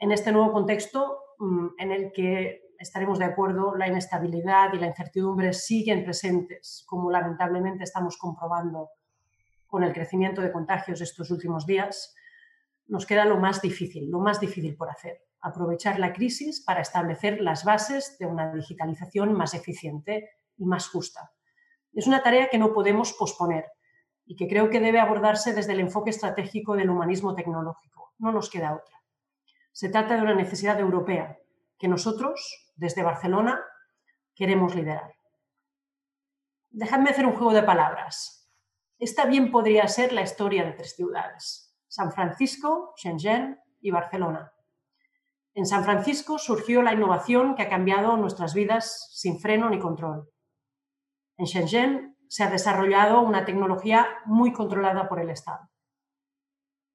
[0.00, 4.86] En este nuevo contexto mm, en el que estaremos de acuerdo, la inestabilidad y la
[4.86, 8.90] incertidumbre siguen presentes, como lamentablemente estamos comprobando
[9.66, 12.14] con el crecimiento de contagios estos últimos días,
[12.86, 17.40] nos queda lo más difícil, lo más difícil por hacer, aprovechar la crisis para establecer
[17.40, 21.32] las bases de una digitalización más eficiente y más justa.
[21.92, 23.66] Es una tarea que no podemos posponer
[24.24, 28.14] y que creo que debe abordarse desde el enfoque estratégico del humanismo tecnológico.
[28.18, 28.97] No nos queda otra.
[29.78, 31.38] Se trata de una necesidad europea
[31.78, 33.62] que nosotros, desde Barcelona,
[34.34, 35.14] queremos liderar.
[36.70, 38.50] Dejadme hacer un juego de palabras.
[38.98, 44.52] Esta bien podría ser la historia de tres ciudades, San Francisco, Shenzhen y Barcelona.
[45.54, 50.28] En San Francisco surgió la innovación que ha cambiado nuestras vidas sin freno ni control.
[51.36, 55.70] En Shenzhen se ha desarrollado una tecnología muy controlada por el Estado.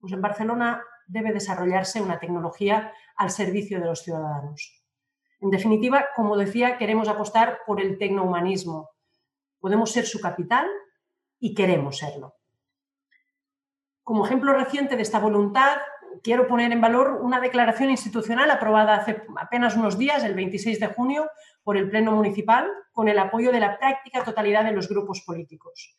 [0.02, 4.84] Pues en Barcelona debe desarrollarse una tecnología al servicio de los ciudadanos.
[5.40, 8.92] En definitiva, como decía, queremos apostar por el tecnohumanismo.
[9.60, 10.68] Podemos ser su capital
[11.40, 12.36] y queremos serlo.
[14.04, 15.78] Como ejemplo reciente de esta voluntad,
[16.22, 20.88] quiero poner en valor una declaración institucional aprobada hace apenas unos días, el 26 de
[20.88, 21.30] junio,
[21.64, 25.96] por el Pleno Municipal, con el apoyo de la práctica totalidad de los grupos políticos.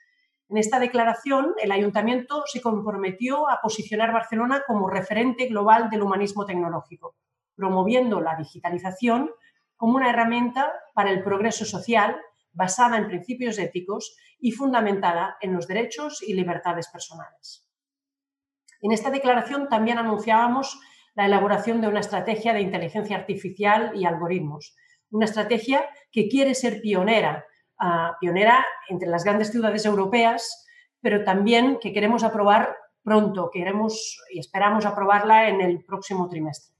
[0.55, 6.47] En esta declaración, el Ayuntamiento se comprometió a posicionar Barcelona como referente global del humanismo
[6.47, 7.17] tecnológico,
[7.57, 9.33] promoviendo la digitalización
[9.75, 12.21] como una herramienta para el progreso social
[12.53, 17.69] basada en principios éticos y fundamentada en los derechos y libertades personales.
[18.81, 20.79] En esta declaración también anunciábamos
[21.17, 24.77] la elaboración de una estrategia de inteligencia artificial y algoritmos,
[25.11, 27.45] una estrategia que quiere ser pionera,
[27.79, 30.67] ah, pionera entre las grandes ciudades europeas,
[31.01, 36.75] pero también que queremos aprobar pronto, queremos y esperamos aprobarla en el próximo trimestre.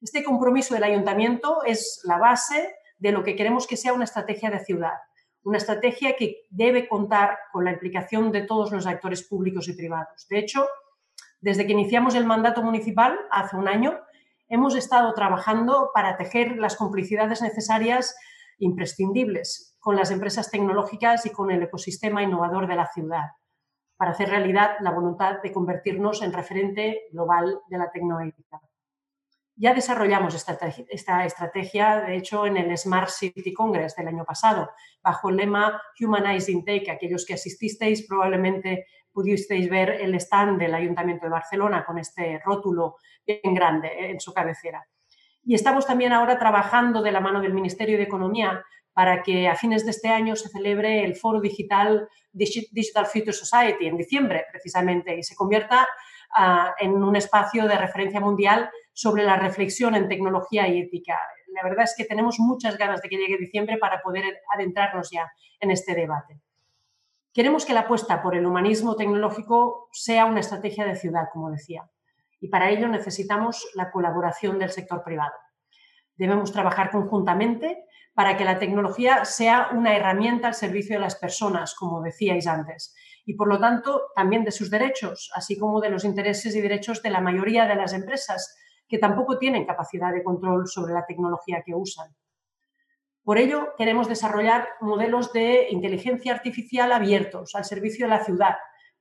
[0.00, 4.50] Este compromiso del ayuntamiento es la base de lo que queremos que sea una estrategia
[4.50, 4.94] de ciudad,
[5.42, 10.26] una estrategia que debe contar con la implicación de todos los actores públicos y privados.
[10.28, 10.66] De hecho,
[11.40, 13.98] desde que iniciamos el mandato municipal, hace un año,
[14.48, 18.16] hemos estado trabajando para tejer las complicidades necesarias,
[18.58, 23.24] imprescindibles, con las empresas tecnológicas y con el ecosistema innovador de la ciudad,
[23.96, 28.60] para hacer realidad la voluntad de convertirnos en referente global de la tecnoética.
[29.56, 34.68] Ya desarrollamos esta, estrategia, de hecho, en el Smart City Congress del año pasado,
[35.02, 36.86] bajo el lema Humanizing Tech.
[36.90, 42.96] Aquellos que asististeis probablemente pudisteis ver el stand del Ayuntamiento de Barcelona con este rótulo
[43.26, 44.86] bien grande eh, en su cabecera.
[45.44, 48.62] Y estamos también ahora trabajando de la mano del Ministerio de Economía
[48.98, 53.86] para que a fines de este año se celebre el Foro Digital Digital Future Society
[53.86, 55.86] en diciembre, precisamente, y se convierta
[56.36, 61.16] ah, en un espacio de referencia mundial sobre la reflexión en tecnología y ética.
[61.46, 65.30] La verdad es que tenemos muchas ganas de que llegue diciembre para poder adentrarnos ya
[65.60, 66.40] en este debate.
[67.32, 71.88] Queremos que la apuesta por el humanismo tecnológico sea una estrategia de ciudad, como decía,
[72.40, 75.34] y para ello necesitamos la colaboración del sector privado.
[76.18, 81.74] Debemos trabajar conjuntamente para que la tecnología sea una herramienta al servicio de las personas,
[81.74, 86.04] como decíais antes, y por lo tanto también de sus derechos, así como de los
[86.04, 88.56] intereses y derechos de la mayoría de las empresas
[88.88, 92.08] que tampoco tienen capacidad de control sobre la tecnología que usan.
[93.22, 98.56] Por ello, queremos desarrollar modelos de inteligencia artificial abiertos al servicio de la ciudad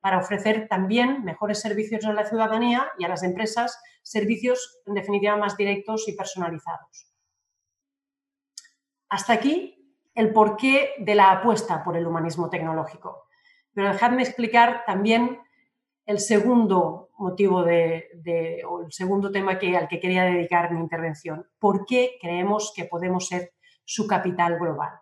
[0.07, 5.35] para ofrecer también mejores servicios a la ciudadanía y a las empresas, servicios en definitiva
[5.35, 7.11] más directos y personalizados.
[9.09, 13.25] Hasta aquí el porqué de la apuesta por el humanismo tecnológico.
[13.73, 15.41] Pero dejadme explicar también
[16.05, 21.49] el segundo motivo de, o el segundo tema que, al que quería dedicar mi intervención.
[21.59, 23.51] ¿Por qué creemos que podemos ser
[23.83, 25.01] su capital global?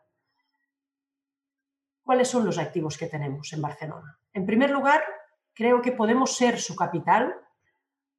[2.06, 4.20] ¿Cuáles son los activos que tenemos en Barcelona?
[4.32, 5.04] En primer lugar,
[5.56, 7.34] creo que podemos ser su capital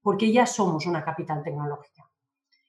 [0.03, 2.11] porque ya somos una capital tecnológica.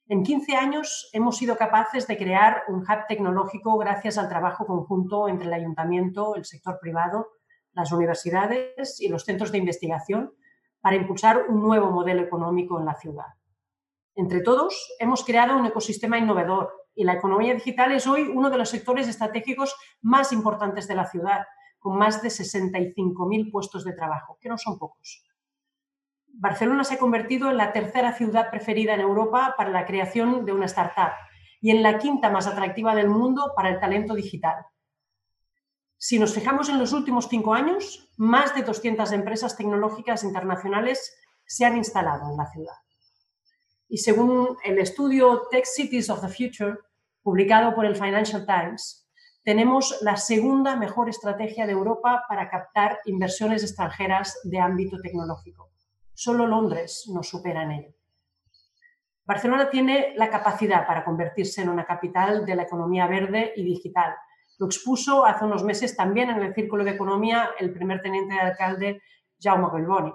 [0.07, 5.27] En 15 años hemos sido capaces de crear un hub tecnológico gracias al trabajo conjunto
[5.27, 7.29] entre el ayuntamiento, el sector privado,
[7.73, 10.35] las universidades y los centros de investigación
[10.81, 13.33] para impulsar un nuevo modelo económico en la ciudad.
[14.13, 18.57] Entre todos, hemos creado un ecosistema innovador y la economía digital es hoy uno de
[18.57, 21.45] los sectores estratégicos más importantes de la ciudad,
[21.77, 25.23] con más de 65.000 puestos de trabajo, que no son pocos.
[26.25, 30.53] Barcelona se ha convertido en la tercera ciudad preferida en Europa para la creación de
[30.53, 31.13] una startup
[31.61, 34.55] y en la quinta más atractiva del mundo para el talento digital.
[35.97, 41.63] Si nos fijamos en los últimos cinco años, más de 200 empresas tecnológicas internacionales se
[41.63, 42.75] han instalado en la ciudad.
[43.87, 46.77] Y según el estudio Tech Cities of the Future,
[47.27, 49.05] publicado por el Financial Times,
[49.43, 55.69] tenemos la segunda mejor estrategia de Europa para captar inversiones extranjeras de ámbito tecnológico.
[56.13, 57.89] Solo Londres nos supera en ello.
[59.25, 64.15] Barcelona tiene la capacidad para convertirse en una capital de la economía verde y digital,
[64.57, 68.39] lo expuso hace unos meses también en el Círculo de Economía el primer teniente de
[68.39, 69.01] alcalde
[69.37, 70.13] Jaume Collboni.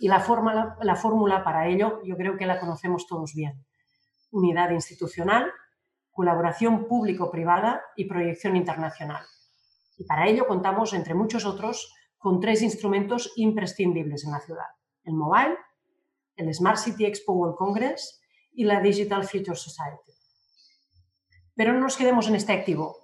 [0.00, 3.64] Y la fórmula, la fórmula para ello yo creo que la conocemos todos bien.
[4.32, 5.52] Unidad institucional,
[6.20, 9.24] colaboración público-privada y proyección internacional.
[9.96, 14.68] Y para ello contamos, entre muchos otros, con tres instrumentos imprescindibles en la ciudad.
[15.04, 15.56] El mobile,
[16.36, 18.20] el Smart City Expo World Congress
[18.52, 20.12] y la Digital Future Society.
[21.54, 23.00] Pero no nos quedemos en este activo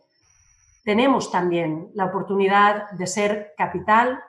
[0.87, 4.23] tenemos también la oportunidad de ser capital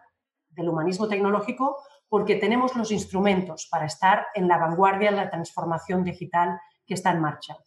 [0.49, 1.77] del humanismo tecnológico
[2.09, 7.11] porque tenemos los instrumentos para estar en la vanguardia de la transformación digital que está
[7.11, 7.57] en marcha.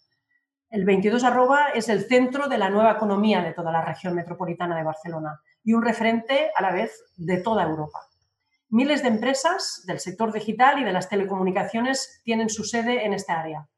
[0.71, 4.77] El 22 arroba es el centro de la nueva economía de toda la región metropolitana
[4.77, 7.99] de Barcelona y un referente a la vez de toda Europa.
[8.69, 13.41] Miles de empresas del sector digital y de las telecomunicaciones tienen su sede en esta
[13.41, 13.69] área.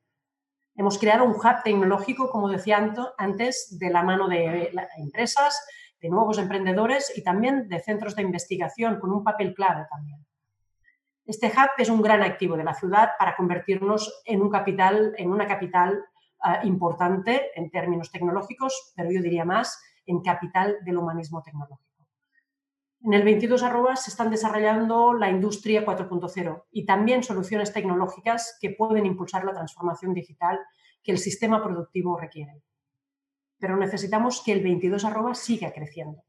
[0.77, 2.77] Hemos creado un hub tecnológico, como decía
[3.17, 5.67] antes, de la mano de empresas,
[5.99, 10.27] de nuevos emprendedores y también de centros de investigación, con un papel clave también.
[11.25, 15.31] Este hub es un gran activo de la ciudad para convertirnos en, un capital, en
[15.31, 16.05] una capital
[16.43, 21.93] ah, importante en términos tecnológicos, pero yo diría más en capital del humanismo tecnológico.
[23.05, 28.71] En el 22 arroba se están desarrollando la industria 4.0 y también soluciones tecnológicas que
[28.71, 30.61] pueden impulsar la transformación digital
[31.03, 32.63] que el sistema productivo requiere.
[33.59, 36.23] Pero necesitamos que el 22 arroba siga creciendo.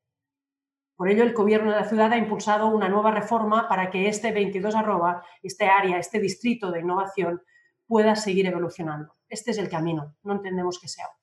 [0.96, 4.32] Por ello, el Gobierno de la ciudad ha impulsado una nueva reforma para que este
[4.32, 7.42] 22 arroba, este área, este distrito de innovación,
[7.86, 9.16] pueda seguir evolucionando.
[9.34, 11.20] Este es el camino, no entendemos que sea otro.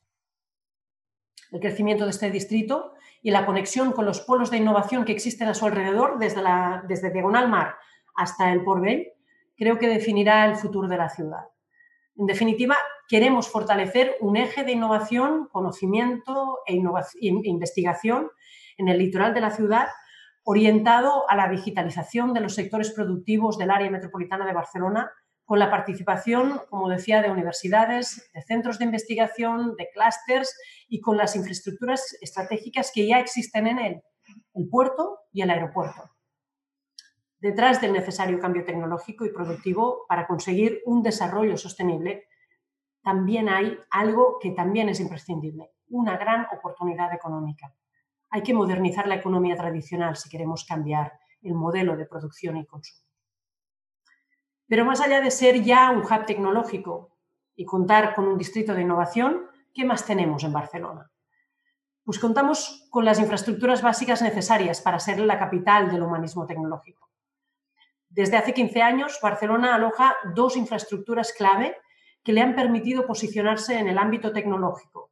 [1.53, 5.46] El crecimiento de este distrito y la conexión con los polos de innovación que existen
[5.46, 7.77] a su alrededor, desde, la, desde Diagonal Mar
[8.16, 9.12] hasta el Portbell,
[9.57, 11.44] creo que definirá el futuro de la ciudad.
[12.16, 12.77] En definitiva,
[13.09, 16.75] queremos fortalecer un eje de innovación, conocimiento e
[17.44, 18.29] investigación
[18.77, 19.87] en el litoral de la ciudad
[20.42, 25.12] orientado a la digitalización de los sectores productivos del área metropolitana de Barcelona
[25.50, 30.56] con la participación, como decía, de universidades, de centros de investigación, de clústeres
[30.88, 34.02] y con las infraestructuras estratégicas que ya existen en él,
[34.54, 36.08] el puerto y el aeropuerto.
[37.40, 42.28] Detrás del necesario cambio tecnológico y productivo para conseguir un desarrollo sostenible,
[43.02, 47.74] también hay algo que también es imprescindible, una gran oportunidad económica.
[48.30, 53.10] Hay que modernizar la economía tradicional si queremos cambiar el modelo de producción y consumo.
[54.70, 57.11] Pero más allá de ser ya un hub tecnológico
[57.56, 61.11] y contar con un distrito de innovación, ¿qué más tenemos en Barcelona?
[62.04, 67.11] Pues contamos con las infraestructuras básicas necesarias para ser la capital del humanismo tecnológico.
[68.09, 71.76] Desde hace 15 años, Barcelona aloja dos infraestructuras clave
[72.22, 75.11] que le han permitido posicionarse en el ámbito tecnológico.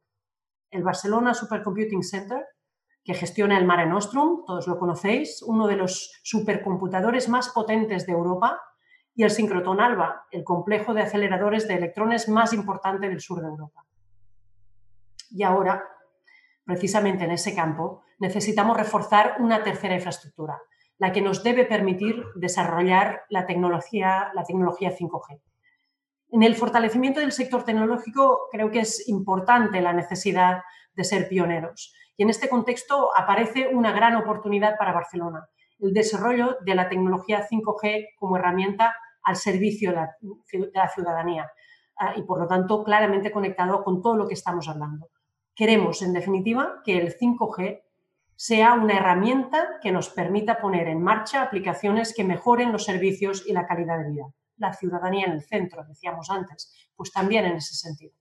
[0.71, 2.45] El Barcelona Supercomputing Center,
[3.03, 8.13] que gestiona el Mare Nostrum, todos lo conocéis, uno de los supercomputadores más potentes de
[8.13, 8.61] Europa,
[9.19, 13.49] y el sincrotron ALBA, el complejo de aceleradores de electrones más importante del sur de
[13.49, 13.83] Europa.
[15.29, 15.83] Y ahora,
[16.63, 20.61] precisamente en ese campo, necesitamos reforzar una tercera infraestructura,
[20.99, 25.41] la que nos debe permitir desarrollar la tecnología, la tecnología 5G.
[26.31, 30.61] En el fortalecimiento del sector tecnológico creo que es importante la necesidad
[30.93, 36.57] de ser pioneros Y en este contexto aparece una gran oportunidad para Barcelona, el desarrollo
[36.61, 38.95] de la tecnología 5G como herramienta
[39.29, 41.51] al servicio de la ciudadanía
[41.97, 45.09] ah, y, por lo tanto, claramente conectado con todo lo que estamos hablando.
[45.55, 47.83] Queremos, en definitiva, que el 5G
[48.35, 53.53] sea una herramienta que nos permita poner en marcha aplicaciones que mejoren los servicios y
[53.53, 54.25] la calidad de vida.
[54.57, 58.15] La ciudadanía en el centro, decíamos antes, pues también en ese sentido.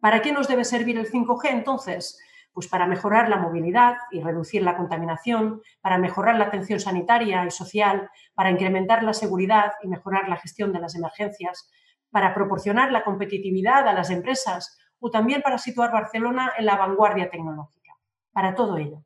[0.00, 2.20] ¿Para qué nos debe servir el 5G entonces?
[2.56, 7.50] Pues para mejorar la movilidad y reducir la contaminación, para mejorar la atención sanitaria y
[7.50, 11.70] social, para incrementar la seguridad y mejorar la gestión de las emergencias,
[12.10, 17.28] para proporcionar la competitividad a las empresas o también para situar Barcelona en la vanguardia
[17.28, 17.92] tecnológica.
[18.32, 19.04] Para todo ello.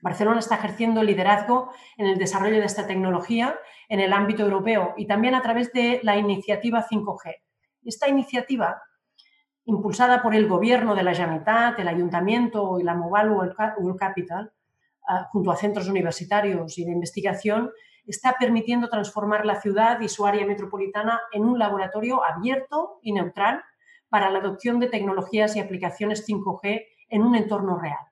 [0.00, 3.54] Barcelona está ejerciendo liderazgo en el desarrollo de esta tecnología
[3.90, 7.34] en el ámbito europeo y también a través de la iniciativa 5G.
[7.84, 8.80] Esta iniciativa
[9.68, 14.50] impulsada por el gobierno de la Generalitat, el ayuntamiento y la Mobile World Capital,
[15.06, 17.70] ah, junto a centros universitarios y de investigación,
[18.06, 23.62] está permitiendo transformar la ciudad y su área metropolitana en un laboratorio abierto y neutral
[24.08, 28.06] para la adopción de tecnologías y aplicaciones 5G en un entorno real.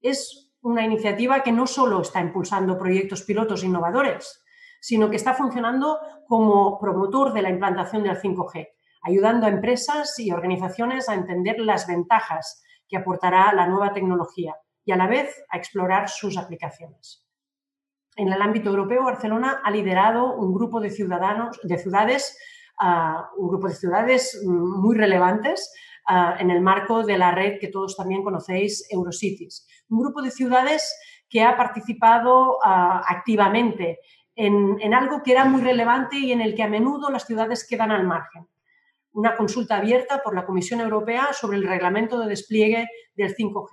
[0.00, 4.42] Es una iniciativa que no solo está impulsando proyectos pilotos innovadores,
[4.80, 8.68] sino que está funcionando como promotor de la implantación del 5G,
[9.04, 14.92] ayudando a empresas y organizaciones a entender las ventajas que aportará la nueva tecnología y
[14.92, 17.24] a la vez a explorar sus aplicaciones.
[18.16, 22.38] En el ámbito europeo, Barcelona ha liderado un grupo de ciudadanos, de ciudades,
[22.80, 25.72] ah, un grupo de ciudades muy relevantes
[26.08, 29.66] ah, en el marco de la red que todos también conocéis, Eurocities.
[29.88, 30.96] Un grupo de ciudades
[31.28, 33.98] que ha participado ah, activamente
[34.36, 37.66] en, en algo que era muy relevante y en el que a menudo las ciudades
[37.68, 38.46] quedan al margen
[39.14, 43.68] una consulta abierta por la Comisión Europea sobre el reglamento de despliegue del 5G.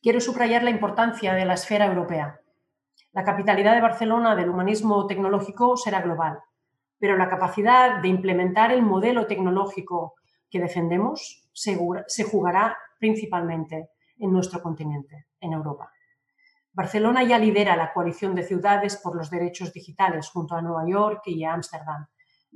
[0.00, 2.40] Quiero subrayar la importancia de la esfera europea.
[3.12, 6.38] La capitalidad de Barcelona del humanismo tecnológico será global,
[6.98, 10.14] pero la capacidad de implementar el modelo tecnológico
[10.48, 15.92] que defendemos se jugará principalmente en nuestro continente, en Europa.
[16.72, 21.22] Barcelona ya lidera la coalición de ciudades por los derechos digitales junto a Nueva York
[21.26, 22.06] y a Ámsterdam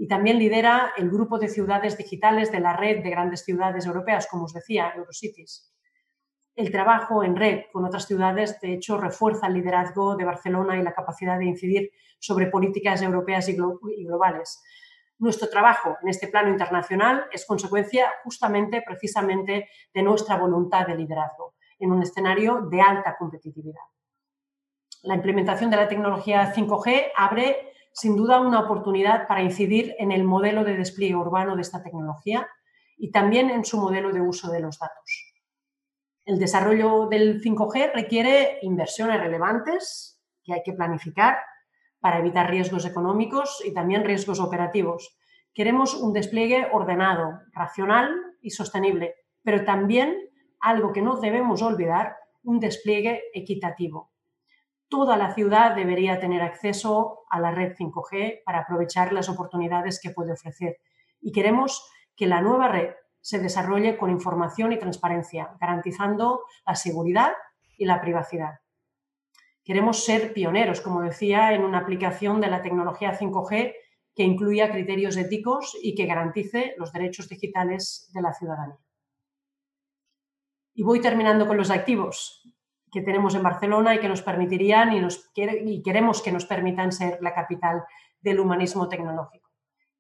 [0.00, 4.26] y también lidera el grupo de ciudades digitales de la red de grandes ciudades europeas,
[4.26, 5.74] como os decía, Eurocities.
[6.56, 10.82] El trabajo en red con otras ciudades, de hecho, refuerza el liderazgo de Barcelona y
[10.82, 13.56] la capacidad de incidir sobre políticas europeas y,
[14.06, 14.62] globales.
[15.18, 21.56] Nuestro trabajo en este plano internacional es consecuencia justamente, precisamente, de nuestra voluntad de liderazgo
[21.78, 23.84] en un escenario de alta competitividad.
[25.02, 30.24] La implementación de la tecnología 5G abre sin duda una oportunidad para incidir en el
[30.24, 32.48] modelo de despliegue urbano de esta tecnología
[32.96, 35.32] y también en su modelo de uso de los datos.
[36.24, 41.38] El desarrollo del 5G requiere inversiones relevantes que hay que planificar
[41.98, 45.18] para evitar riesgos económicos y también riesgos operativos.
[45.52, 50.16] Queremos un despliegue ordenado, racional y sostenible, pero también,
[50.60, 54.09] algo que no debemos olvidar, un despliegue equitativo
[54.90, 60.10] toda la ciudad debería tener acceso a la red 5G para aprovechar las oportunidades que
[60.10, 60.78] puede ofrecer.
[61.20, 67.32] Y queremos que la nueva red se desarrolle con información y transparencia, garantizando la seguridad
[67.78, 68.60] y la privacidad.
[69.64, 73.74] Queremos ser pioneros, como decía, en una aplicación de la tecnología 5G
[74.14, 78.78] que incluya criterios éticos y que garantice los derechos digitales de la ciudadanía.
[80.74, 82.42] Y voy terminando con los activos
[82.90, 87.34] que tenemos en Barcelona y que nos permitirían y, queremos que nos permitan ser la
[87.34, 87.84] capital
[88.20, 89.50] del humanismo tecnológico.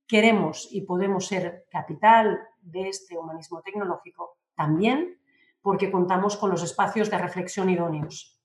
[0.06, 5.18] Queremos y podemos ser capital de este humanismo tecnológico también
[5.62, 8.40] porque contamos con los espacios de reflexión idóneos,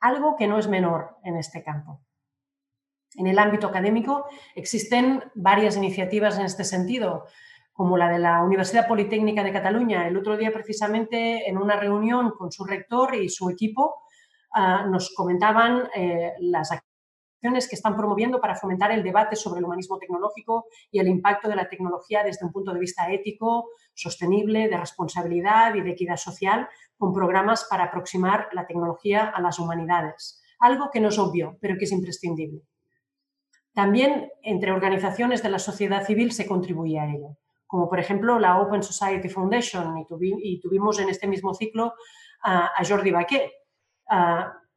[0.00, 2.00] algo que no es menor en este campo.
[3.16, 7.26] En el ámbito académico existen varias iniciativas en este sentido,
[7.74, 10.06] como la de la Universidad Politécnica de Cataluña.
[10.06, 13.96] El otro día, precisamente, en una reunión con su rector y su equipo,
[14.54, 19.64] ah, nos comentaban eh, las acciones que están promoviendo para fomentar el debate sobre el
[19.64, 24.68] humanismo tecnológico y el impacto de la tecnología desde un punto de vista ético, sostenible,
[24.68, 30.40] de responsabilidad y de equidad social, con programas para aproximar la tecnología a las humanidades.
[30.60, 32.62] Algo que no es obvio, pero que es imprescindible.
[33.74, 37.36] También entre organizaciones de la sociedad civil se contribuye a ello
[37.74, 41.94] como por ejemplo la Open Society Foundation, y, tuvimos en este mismo ciclo
[42.40, 43.50] a, Jordi Baquet.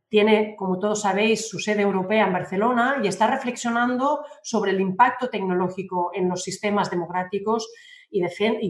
[0.10, 5.30] Tiene, como todos sabéis, su sede europea en Barcelona y está reflexionando sobre el impacto
[5.30, 7.72] tecnológico en los sistemas democráticos
[8.10, 8.20] y,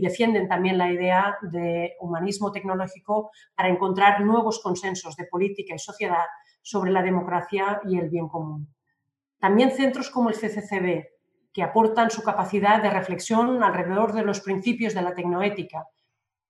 [0.02, 6.26] defienden también la idea de humanismo tecnológico para encontrar nuevos consensos de política y sociedad
[6.62, 8.76] sobre la democracia y el bien común.
[9.40, 11.17] También centros como el CCCB,
[11.58, 15.88] que aportan su capacidad de reflexión alrededor de los principios de la tecnoética.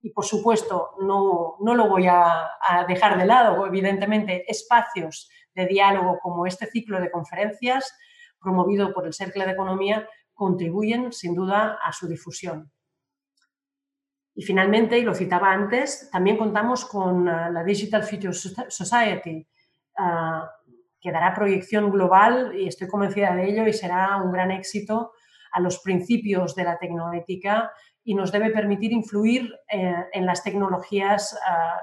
[0.01, 5.65] Y, por supuesto, no, no lo voy a, a dejar de lado, evidentemente, espacios de
[5.65, 7.97] diálogo como este ciclo de conferencias
[8.37, 12.69] promovido por el Cercle de Economía contribuyen sin duda a su difusión.
[14.35, 20.41] Y finalmente, y lo citaba antes, también contamos con eh, la Digital Future Society, eh,
[20.99, 25.11] que dará proyección global y estoy convencida de ello y será un gran éxito
[25.51, 27.71] a los principios de la tecnoética
[28.03, 31.37] y nos debe permitir influir eh, en las tecnologías,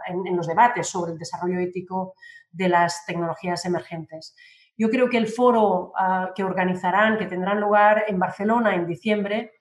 [0.07, 2.15] en, los debates sobre el desarrollo ético
[2.51, 4.35] de las tecnologías emergentes.
[4.77, 9.53] Yo creo que el foro ah, que organizarán, que tendrán lugar en Barcelona en diciembre,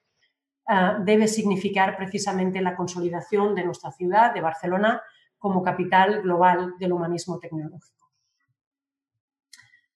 [0.66, 5.02] ah, debe significar precisamente la consolidación de nuestra ciudad, de Barcelona,
[5.38, 8.03] como capital global del humanismo tecnológico.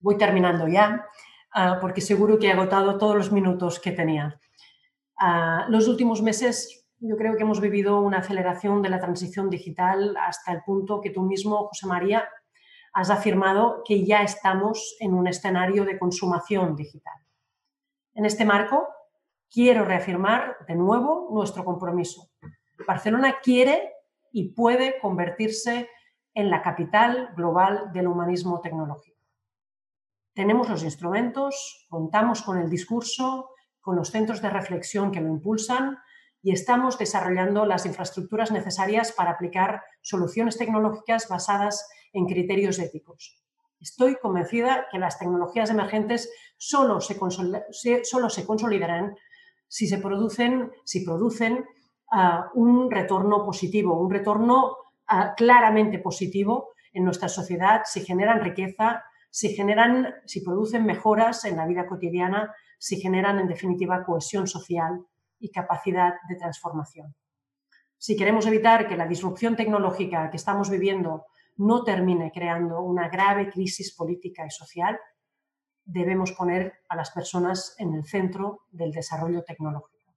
[0.00, 1.06] Voy terminando ya,
[1.52, 4.40] ah, porque seguro que he agotado todos los minutos que tenía.
[5.68, 10.52] los últimos meses yo creo que hemos vivido una aceleración de la transición digital hasta
[10.52, 12.28] el punto que tú mismo, José María,
[12.92, 17.14] has afirmado que ya estamos en un escenario de consumación digital.
[18.14, 18.88] En este marco,
[19.48, 22.30] quiero reafirmar de nuevo nuestro compromiso.
[22.86, 23.92] Barcelona quiere
[24.32, 25.88] y puede convertirse
[26.34, 29.17] en la capital global del humanismo tecnológico.
[30.38, 35.98] Tenemos los instrumentos, contamos con el discurso, con los centros de reflexión que lo impulsan
[36.40, 43.42] y estamos desarrollando las infraestructuras necesarias para aplicar soluciones tecnológicas basadas en criterios éticos.
[43.80, 47.18] Estoy convencida que las tecnologías emergentes solo se,
[48.04, 49.16] solo se consolidarán
[49.66, 51.66] si se producen, si producen
[52.12, 54.76] ah, un retorno positivo, un retorno
[55.08, 61.56] ah, claramente positivo en nuestra sociedad, si generan riqueza, si generan, si producen mejoras en
[61.56, 65.04] la vida cotidiana, si generan en definitiva cohesión social
[65.38, 67.14] y capacidad de transformación.
[67.96, 71.26] Si queremos evitar que la disrupción tecnológica que estamos viviendo
[71.56, 74.98] no termine creando una grave crisis política y social,
[75.84, 80.14] debemos poner a las personas en el centro del desarrollo tecnológico.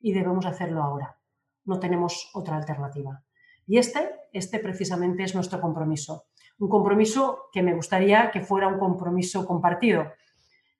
[0.00, 1.18] Y debemos hacerlo ahora.
[1.64, 3.22] No tenemos otra alternativa.
[3.66, 6.24] Y este, este precisamente es nuestro compromiso.
[6.60, 10.12] Un compromiso que me gustaría que fuera un compromiso compartido.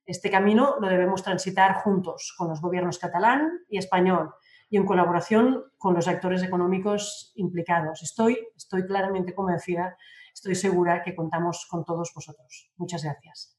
[0.04, 4.34] Este camino lo debemos transitar juntos con los gobiernos catalán y español
[4.68, 8.02] y en colaboración con los actores económicos implicados.
[8.02, 9.96] Estoy, estoy claramente convencida,
[10.34, 12.70] estoy segura que contamos con todos vosotros.
[12.76, 13.56] Muchas gracias.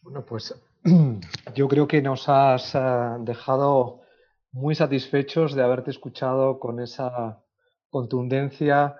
[0.00, 0.54] Bueno, pues
[1.54, 2.78] yo creo que nos has eh,
[3.20, 4.02] dejado
[4.52, 7.42] muy satisfechos de haberte escuchado con esa
[7.90, 8.96] contundencia,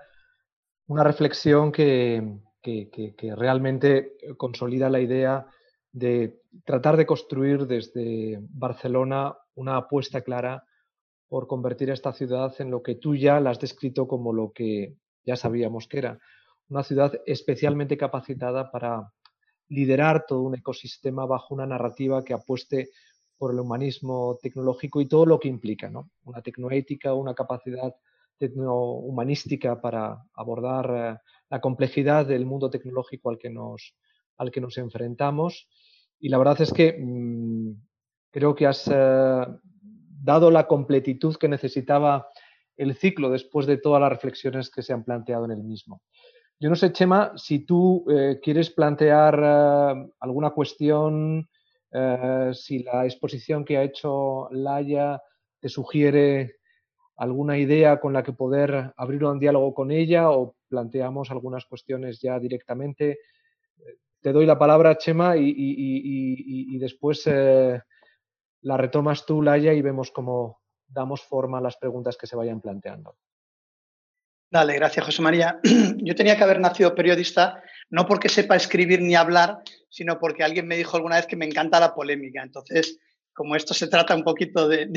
[0.90, 5.46] una reflexión que, que realmente consolida la idea
[5.92, 10.64] de tratar de construir desde Barcelona una apuesta clara
[11.28, 14.50] por convertir a esta ciudad en lo que tú ya la has descrito como lo
[14.50, 16.18] que ya sabíamos que era,
[16.68, 19.12] una ciudad especialmente capacitada para
[19.68, 22.90] liderar todo un ecosistema bajo una narrativa que apueste
[23.38, 26.10] por el humanismo tecnológico y todo lo que implica, ¿no?
[26.24, 27.94] Una tecnoética, una capacidad
[28.40, 31.18] tecnohumanística para abordar eh,
[31.50, 33.94] la complejidad del mundo tecnológico al que nos,
[34.38, 35.68] al que nos enfrentamos.
[36.18, 37.72] Y la verdad es que mm,
[38.30, 39.46] creo que has eh,
[40.22, 42.28] dado la completitud que necesitaba
[42.76, 46.02] el ciclo después de todas las reflexiones que se han planteado en el mismo.
[46.58, 51.48] Yo no sé, Chema, si tú eh, quieres plantear eh, alguna cuestión,
[52.52, 55.20] si la exposición que ha hecho Laia
[55.58, 56.59] te sugiere
[57.20, 62.18] alguna idea con la que poder abrir un diálogo con ella o planteamos algunas cuestiones
[62.18, 63.18] ya directamente.
[64.22, 71.22] Te doy la palabra, Chema, y, después la retomas tú, Laia, y vemos cómo damos
[71.22, 73.16] forma a las preguntas que se vayan planteando.
[74.50, 75.60] Dale, gracias, José María.
[75.98, 79.58] Yo tenía que haber nacido periodista, no porque sepa escribir ni hablar,
[79.90, 82.42] sino porque alguien me dijo alguna vez que me encanta la polémica.
[82.42, 82.98] Entonces,
[83.34, 84.90] como esto se trata un poquito de,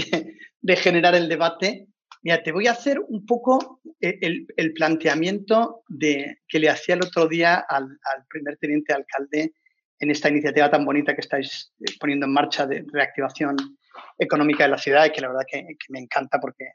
[0.75, 1.87] generar el debate,
[2.23, 7.27] mira, te voy a hacer un poco el, planteamiento de, que le hacía el otro
[7.27, 9.53] día al, al primer teniente alcalde
[9.99, 13.55] en esta iniciativa tan bonita que estáis eh, poniendo en marcha de reactivación
[14.17, 16.65] económica de la ciudad y que la verdad que, me encanta porque,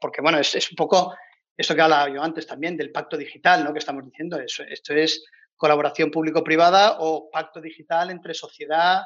[0.00, 1.14] porque bueno, es, un poco
[1.56, 3.72] eso que hablaba yo antes también del pacto digital, ¿no?
[3.72, 5.24] Que estamos diciendo, eso, esto es
[5.56, 9.02] colaboración público-privada o pacto digital entre sociedad,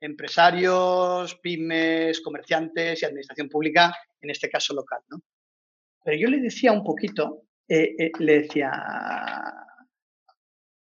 [0.00, 5.00] empresarios, pymes, comerciantes y administración pública, en este caso local.
[5.10, 5.20] ¿no?
[6.04, 8.72] Pero yo le decía un poquito, eh, eh, le decía,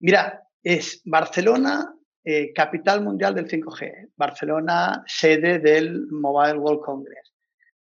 [0.01, 1.95] mira, es Barcelona
[2.25, 7.33] eh, capital mundial del 5G, Barcelona sede del Mobile World Congress,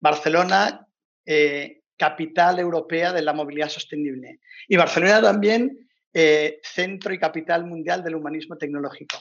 [0.00, 0.86] Barcelona
[1.96, 8.58] capital europea de la movilidad sostenible y Barcelona también centro y capital mundial del humanismo
[8.58, 9.18] tecnológico.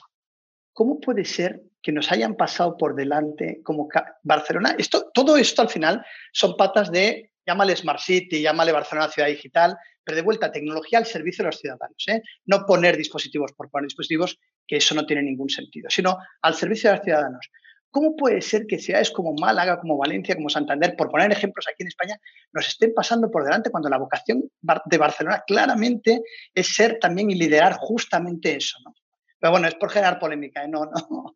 [0.74, 3.89] ¿Cómo puede ser que nos hayan pasado por delante como
[4.24, 4.76] Barcelona?
[4.78, 9.78] Esto, todo esto al final son patas de, llámale Smart City, llámale Barcelona Ciudad Digital,
[10.03, 12.03] pero de vuelta, tecnología al servicio de los ciudadanos.
[12.07, 12.22] ¿eh?
[12.45, 16.89] No poner dispositivos por poner dispositivos, que eso no tiene ningún sentido, sino al servicio
[16.89, 17.49] de los ciudadanos.
[17.89, 21.84] ¿Cómo puede ser que ciudades como Málaga, como Valencia, como Santander, por poner ejemplos aquí
[21.84, 22.17] en España,
[22.53, 24.49] nos estén pasando por delante cuando la vocación
[24.86, 26.22] de Barcelona claramente
[26.53, 28.78] es ser también y liderar justamente eso?
[28.86, 28.93] ¿no?
[29.41, 30.67] Pero bueno, es por generar polémica, ¿eh?
[30.67, 31.35] no, no.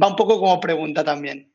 [0.00, 1.50] va un poco como pregunta también.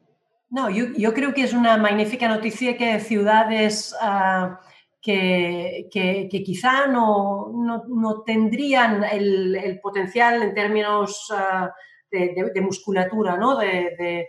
[0.49, 4.59] No, yo, creo que es una magnífica noticia que ciudades ah,
[5.01, 11.71] que, quizá no, tendrían el, potencial en términos ah,
[12.09, 13.57] de, musculatura, ¿no?
[13.57, 14.27] de,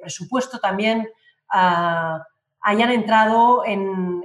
[0.00, 1.06] presupuesto también,
[1.52, 2.24] ah,
[2.62, 4.22] hayan entrado en,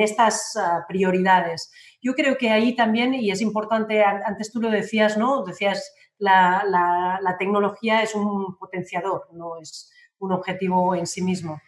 [0.00, 0.58] estas
[0.88, 1.70] prioridades.
[2.02, 5.44] Yo creo que ahí también, y es importante, antes tú lo decías, ¿no?
[5.44, 11.60] Decías, la, la, tecnología es un potenciador, no es un objetivo en sí mismo.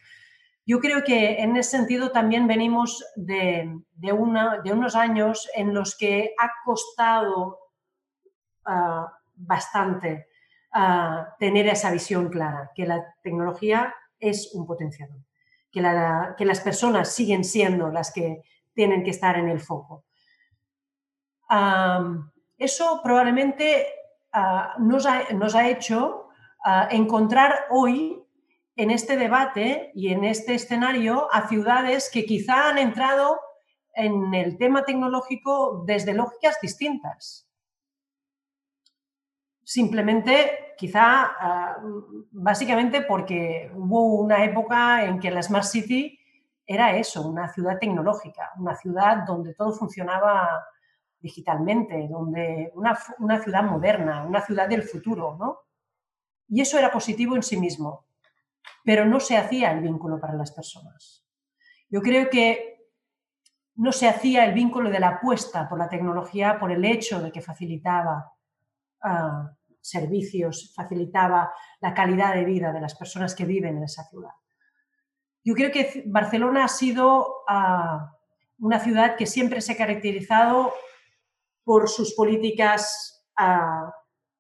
[0.67, 3.71] Yo creo que en ese sentido también venimos de,
[4.13, 7.59] unos años en los que ha costado
[8.65, 10.27] ah, bastante
[10.73, 15.19] ah, tener esa visión clara, que la tecnología es un potenciador,
[15.71, 15.81] que,
[16.37, 20.05] que las personas siguen siendo las que tienen que estar en el foco
[22.59, 23.87] eso probablemente
[24.33, 26.29] ah, nos, ha, hecho
[26.65, 28.23] ah, encontrar hoy
[28.77, 33.41] en este debate y en este escenario a ciudades que quizá han entrado
[33.95, 37.49] en el tema tecnológico desde lógicas distintas.
[39.63, 41.79] Simplemente, quizá, ah,
[42.33, 46.19] básicamente porque hubo una época en que la Smart City
[46.67, 50.65] era eso, una ciudad tecnológica, una ciudad donde todo funcionaba
[51.25, 52.95] digitalmente, donde una,
[53.41, 55.61] ciudad moderna, una ciudad del futuro, ¿no?
[56.49, 58.05] Y eso era positivo en sí mismo,
[58.85, 61.25] pero no se hacía el vínculo para las personas.
[61.89, 62.91] Yo creo que
[63.77, 67.33] no se hacía el vínculo de la apuesta por la tecnología por el hecho de
[67.33, 68.31] que facilitaba
[69.03, 69.51] ah,
[69.81, 74.33] servicios, facilitaba la calidad de vida de las personas que viven en esa ciudad.
[75.43, 78.15] Yo creo que Barcelona ha sido ah,
[78.59, 80.75] una ciudad que siempre se ha caracterizado
[81.65, 83.93] por sus políticas ah,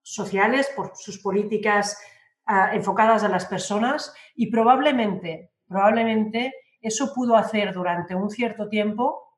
[0.02, 1.98] sociales, por sus políticas
[2.46, 9.36] ah, enfocadas a las personas y probablemente, probablemente eso pudo hacer durante un cierto tiempo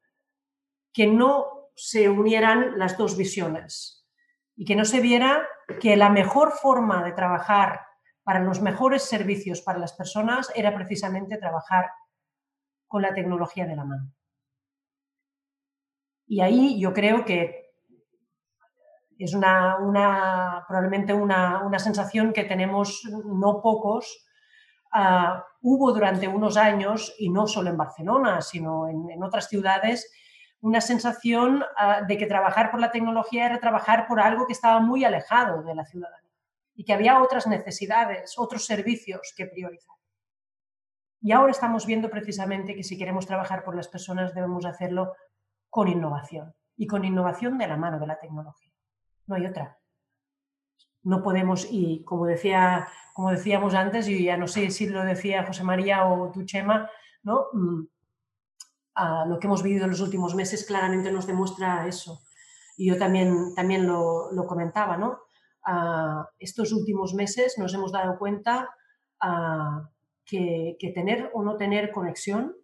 [0.93, 4.07] que no se unieran las dos visiones
[4.57, 5.47] y que no se viera
[5.81, 7.81] que la mejor forma de trabajar
[8.25, 11.91] para los mejores servicios para las personas era precisamente trabajar
[12.89, 14.13] con la tecnología de la mano.
[16.27, 17.66] Y ahí yo creo que
[19.25, 24.27] es una, probablemente una, sensación que tenemos no pocos.
[24.93, 30.13] Ah, hubo durante unos años, y no solo en Barcelona, sino en, otras ciudades,
[30.61, 34.81] una sensación ah, de que trabajar por la tecnología era trabajar por algo que estaba
[34.81, 36.31] muy alejado de la ciudadanía
[36.75, 39.97] y que había otras necesidades, otros servicios que priorizar.
[41.23, 45.15] Y ahora estamos viendo precisamente que si queremos trabajar por las personas debemos hacerlo
[45.71, 48.76] con innovación y con innovación de la mano de la tecnología
[49.27, 49.79] no hay otra.
[51.03, 55.45] No podemos, y como, decía, como decíamos antes, y ya no sé si lo decía
[55.47, 56.91] José María o tu Chema,
[57.23, 57.47] ¿no?
[57.53, 57.87] Mm,
[59.29, 62.23] lo que hemos vivido en los últimos meses claramente nos demuestra eso.
[62.77, 65.21] Y yo también, también lo, comentaba, ¿no?
[66.39, 68.71] estos últimos meses nos hemos dado cuenta
[70.25, 72.55] que, que tener o no tener conexión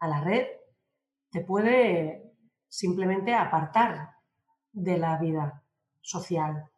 [0.00, 0.48] a la red
[1.30, 2.34] te puede
[2.68, 4.10] simplemente apartar
[4.72, 5.62] de la vida
[6.00, 6.68] social,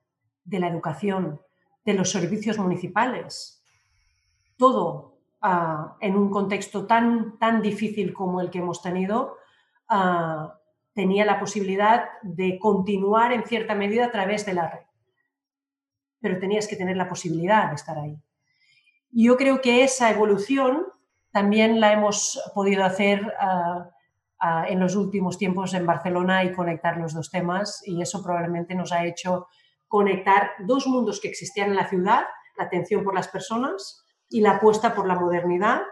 [0.45, 1.41] de la educación,
[1.85, 3.63] de los servicios municipales.
[4.57, 9.37] Todo ah, en un contexto tan, tan difícil como el que hemos tenido,
[9.89, 10.59] ah,
[10.93, 14.87] tenía la posibilidad de continuar en cierta medida a través de la red.
[16.21, 18.17] Pero tenías que tener la posibilidad de estar ahí.
[19.11, 20.87] Yo creo que esa evolución
[21.31, 23.35] también la hemos podido hacer
[24.45, 28.75] ah, en los últimos tiempos en Barcelona y conectar los dos temas y eso probablemente
[28.75, 29.47] nos ha hecho
[29.89, 32.25] conectar dos mundos que existían en la ciudad,
[32.59, 35.83] la atención por las personas y la apuesta por la modernidad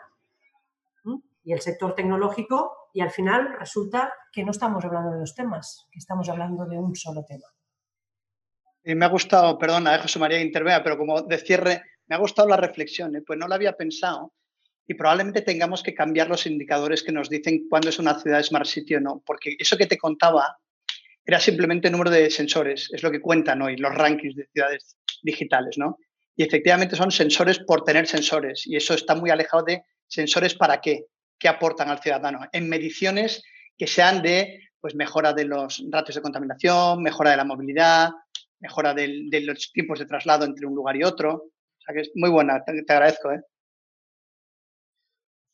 [1.44, 5.88] y el sector tecnológico y al final resulta que no estamos hablando de dos temas,
[5.90, 7.46] que estamos hablando de un solo tema.
[8.84, 12.18] Y me ha gustado, perdona, eh, José María intervenga, pero como de cierre, me ha
[12.18, 13.22] gustado la reflexión, ¿eh?
[13.26, 14.32] pues no la había pensado
[14.86, 18.66] y probablemente tengamos que cambiar los indicadores que nos dicen cuándo es una ciudad Smart
[18.66, 20.58] City o no, porque eso que te contaba
[21.24, 24.96] era simplemente el número de sensores, es lo que cuentan hoy los rankings de ciudades
[25.22, 25.98] digitales, ¿no?
[26.34, 30.80] Y efectivamente son sensores por tener sensores y eso está muy alejado de sensores para
[30.80, 31.06] qué,
[31.38, 33.42] qué aportan al ciudadano, en mediciones
[33.76, 38.10] que sean de pues, mejora de los ratios de contaminación, mejora de la movilidad,
[38.58, 41.32] mejora de los tiempos de traslado entre un lugar y otro.
[41.34, 43.32] O sea que es muy buena, te, te agradezco.
[43.32, 43.40] ¿eh?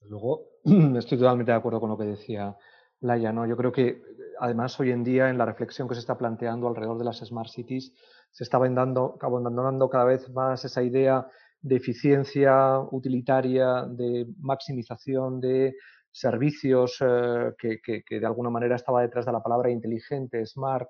[0.08, 0.48] Luego,
[0.96, 2.56] estoy totalmente de acuerdo con lo que decía
[3.00, 3.46] Laia, ¿no?
[3.46, 4.02] Yo creo que
[4.40, 7.48] además hoy en día en la reflexión que se está planteando alrededor de las smart
[7.48, 7.92] cities
[8.30, 11.26] se está abandonando cada vez más esa idea
[11.60, 15.74] de eficiencia utilitaria, de maximización de
[16.10, 20.88] servicios eh, que, que, de alguna manera estaba detrás de la palabra inteligente, smart,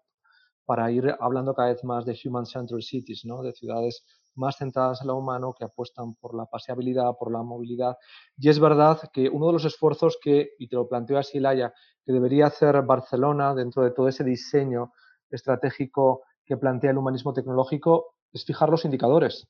[0.65, 3.43] para ir hablando cada vez más de human-centered cities, ¿no?
[3.43, 4.05] de ciudades
[4.39, 7.97] más centradas en lo humano, que apuestan por la paseabilidad, por la movilidad.
[8.39, 11.75] Y es verdad que uno de los esfuerzos que, y te lo planteo así, Laia,
[12.05, 14.93] que debería hacer Barcelona dentro de todo ese diseño
[15.31, 19.49] estratégico que plantea el humanismo tecnológico es fijar los indicadores.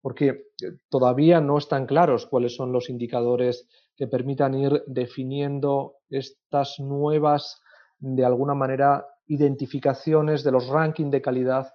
[0.00, 0.42] Porque eh,
[0.88, 7.60] todavía no están claros cuáles son los indicadores que permitan ir definiendo estas nuevas,
[7.98, 11.72] de alguna manera, identificaciones de los rankings de calidad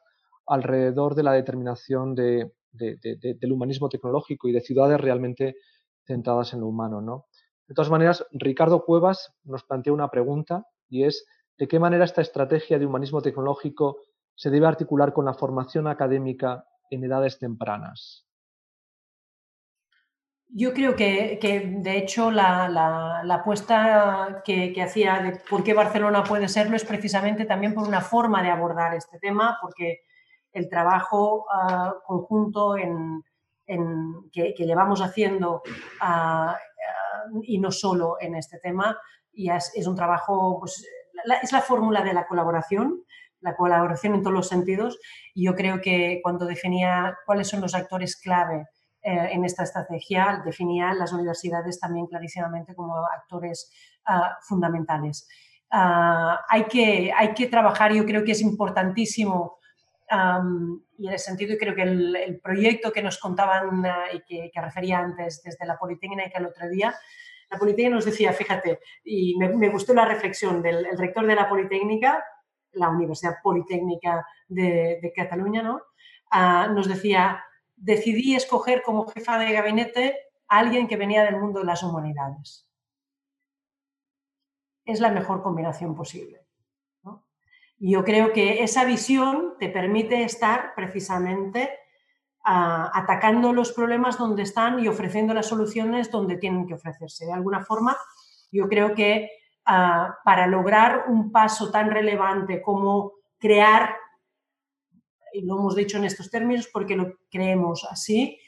[0.47, 5.55] alrededor de la determinación de, del humanismo tecnológico y de ciudades realmente
[6.05, 7.01] centradas en lo humano.
[7.01, 7.27] ¿no?
[7.67, 11.25] De todas maneras, Ricardo Cuevas nos plantea una pregunta y es
[11.57, 13.97] ¿de qué manera esta estrategia de humanismo tecnológico
[14.35, 18.27] se debe articular con la formación académica en edades tempranas?
[20.49, 26.77] Yo creo que, de hecho, la, apuesta que, hacía de por qué Barcelona puede serlo
[26.77, 30.03] es precisamente también por una forma de abordar este tema, porque
[30.53, 35.61] el trabajo ah, conjunto que, llevamos haciendo
[36.01, 38.97] ah, ah, y no solo en este tema,
[39.31, 40.85] y es, un trabajo, pues,
[41.41, 43.03] es la fórmula de la colaboración,
[43.41, 44.97] la colaboración en todos los sentidos,
[45.33, 48.65] y yo creo que cuando definía cuáles son los actores clave
[49.03, 53.71] eh, en esta estrategia definía las universidades también clarísimamente como actores
[54.41, 55.27] fundamentales.
[55.69, 59.57] Hay, que, hay que trabajar, yo creo que es importantísimo
[60.09, 64.99] y en el sentido, creo que el, proyecto que nos contaban ah, y que, refería
[64.99, 66.95] antes desde la Politécnica el otro día,
[67.49, 72.23] la Politécnica nos decía, fíjate, y me, gustó la reflexión del rector de la Politécnica,
[72.73, 75.81] la Universidad Politécnica de, de Cataluña, ¿no?
[76.73, 77.43] nos decía,
[77.75, 82.67] decidí escoger como jefa de gabinete a alguien que venía del mundo de las humanidades.
[84.85, 86.46] Es la mejor combinación posible.
[87.79, 91.69] Yo creo que esa visión te permite estar precisamente
[92.43, 97.25] ah, atacando los problemas donde están y ofreciendo las soluciones donde tienen que ofrecerse.
[97.25, 97.95] De alguna forma,
[98.51, 99.29] yo creo que
[99.65, 103.95] ah, para lograr un paso tan relevante como crear
[105.33, 108.39] y lo hemos dicho en estos términos porque lo creemos así,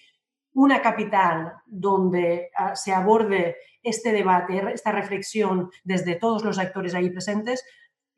[0.53, 7.09] una capital donde ah, se aborde este debate, esta reflexión desde todos los actores ahí
[7.09, 7.63] presentes,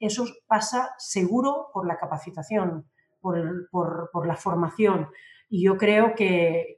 [0.06, 2.90] eso pasa seguro por la capacitación,
[3.20, 5.10] por, la formación.
[5.50, 6.76] Y yo creo que,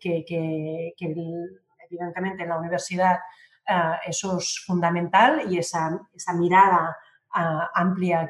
[1.80, 3.20] evidentemente en la universidad
[3.68, 6.00] ah, eso es fundamental y esa,
[6.36, 6.98] mirada
[7.34, 8.30] ah, amplia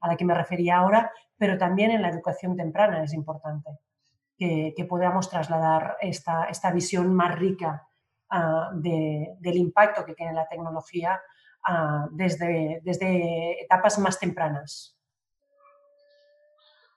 [0.00, 1.10] a la que me refería ahora
[1.40, 3.70] pero también en la educación temprana es importante
[4.36, 7.88] que, podamos trasladar esta, esta, visión más rica
[8.28, 11.18] ah, del impacto que tiene la tecnología
[12.12, 14.96] desde, desde etapas más tempranas.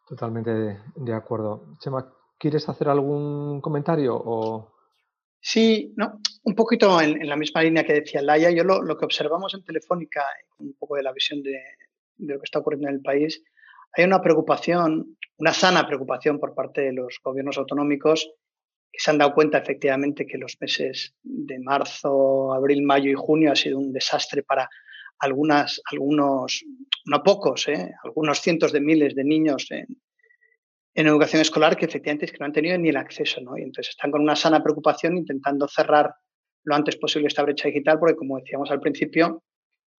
[0.08, 1.74] Totalmente de, acuerdo.
[1.80, 4.16] Chema, ¿quieres hacer algún comentario?
[4.16, 4.74] O...
[5.40, 9.54] Sí, no, un poquito en, la misma línea que decía Laia, yo lo, que observamos
[9.54, 10.24] en Telefónica,
[10.60, 11.60] un poco de la visión de,
[12.18, 13.44] de, lo que está ocurriendo en el país,
[13.96, 18.30] hay una preocupación, una sana preocupación por parte de los gobiernos autonómicos
[18.96, 23.56] se han dado cuenta efectivamente que los meses de marzo, abril, mayo y junio ha
[23.56, 24.70] sido un desastre para
[25.20, 26.64] algunas, algunos,
[27.06, 27.94] no pocos, ¿eh?
[28.04, 29.88] algunos cientos de miles de niños en,
[30.96, 33.58] educación escolar que efectivamente es que no han tenido ni el acceso, ¿no?
[33.58, 36.14] Y entonces están con una sana preocupación intentando cerrar
[36.66, 39.44] lo antes posible esta brecha digital, porque como decíamos al principio,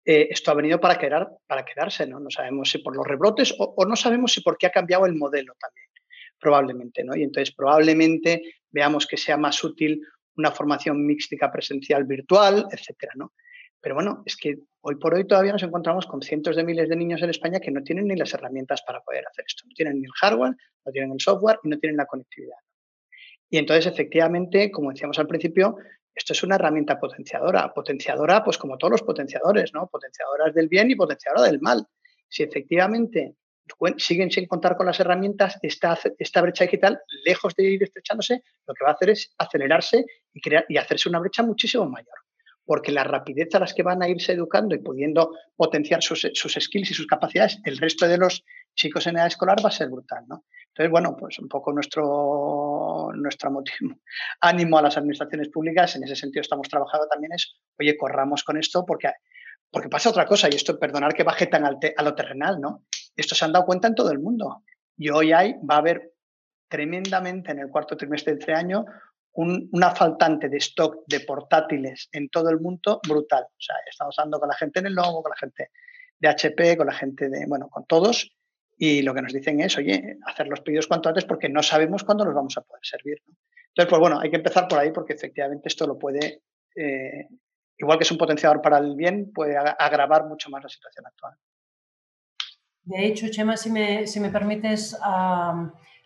[0.05, 2.20] eh, esto ha venido para, quedar, para quedarse, ¿no?
[2.20, 5.55] No sabemos si por los rebrotes o, no sabemos si porque ha cambiado el modelo
[5.59, 5.84] también.
[6.45, 7.16] Probablemente, ¿no?
[7.16, 10.03] Y entonces probablemente veamos que sea más útil
[10.36, 13.32] una formación mixta presencial virtual, etcétera, ¿no?
[13.80, 16.97] Pero bueno, es que hoy por hoy todavía nos encontramos con cientos de miles de
[16.97, 19.64] niños en España que no tienen ni las herramientas para poder hacer esto.
[19.66, 22.59] No tienen ni el hardware, no tienen el software y no tienen la conectividad.
[23.51, 25.76] Y entonces, efectivamente, como decíamos al principio,
[26.14, 27.72] esto es una herramienta potenciadora.
[27.72, 29.86] Potenciadora, pues como todos los potenciadores, ¿no?
[29.88, 31.86] Potenciadoras del bien y potenciadora del mal.
[32.28, 33.36] Si efectivamente
[33.96, 38.74] siguen sin contar con las herramientas, esta, esta brecha digital, lejos de ir estrechándose, lo
[38.74, 42.14] que va a hacer es acelerarse y, crear, y hacerse una brecha muchísimo mayor.
[42.66, 46.52] Porque la rapidez a las que van a irse educando y pudiendo potenciar sus, sus
[46.54, 48.42] skills y sus capacidades, el resto de los
[48.74, 50.24] chicos en edad escolar va a ser brutal.
[50.26, 50.44] ¿no?
[50.68, 53.96] Entonces, bueno, pues un poco nuestro, nuestro motivo,
[54.40, 58.56] ánimo a las administraciones públicas, en ese sentido estamos trabajando también es, oye, corramos con
[58.56, 59.12] esto porque,
[59.70, 62.84] porque pasa otra cosa, y esto, perdonar que baje tan a lo terrenal, ¿no?
[63.16, 64.62] Esto se han dado cuenta en todo el mundo.
[64.96, 66.14] Y hoy hay, va a haber
[66.68, 68.84] tremendamente en el cuarto trimestre de este año
[69.36, 73.42] una faltante de stock de portátiles en todo el mundo brutal.
[73.44, 75.70] O sea, estamos hablando con la gente en el logo, con la gente
[76.20, 78.30] de HP, con la gente de, bueno, con todos.
[78.76, 82.04] Y lo que nos dicen es, oye, hacer los pedidos cuanto antes porque no sabemos
[82.04, 83.22] cuándo los vamos a poder servir.
[83.68, 86.42] Entonces, pues bueno, hay que empezar por ahí porque efectivamente esto lo puede,
[86.76, 87.28] eh,
[87.76, 91.34] igual que es un potenciador para el bien, puede agravar mucho más la situación actual.
[92.85, 94.97] De hecho, Chema, si me, si me permites,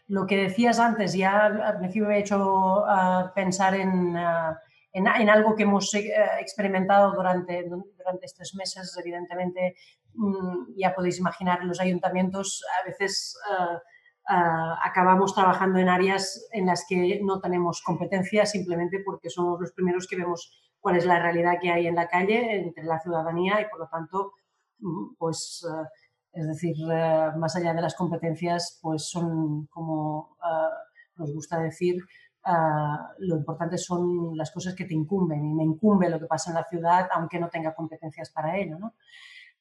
[0.06, 2.84] lo que decías antes, ya al principio me ha hecho
[3.34, 4.16] pensar en,
[4.92, 8.96] en, algo que hemos eh, experimentado durante, durante estos meses.
[8.96, 9.74] Evidentemente,
[10.14, 13.36] mm, ya podéis imaginar, los ayuntamientos a veces
[14.84, 20.06] acabamos trabajando en áreas en las que no tenemos competencia simplemente porque somos los primeros
[20.06, 23.68] que vemos cuál es la realidad que hay en la calle entre la ciudadanía y
[23.70, 24.32] por lo tanto,
[24.80, 25.66] mm, pues
[26.38, 31.96] es decir, eh, más allá de las competencias, pues son, como eh, nos gusta decir,
[31.96, 32.50] eh,
[33.18, 36.54] lo importante son las cosas que te incumben y me incumbe lo que pasa en
[36.54, 38.78] la ciudad, aunque no tenga competencias para ello.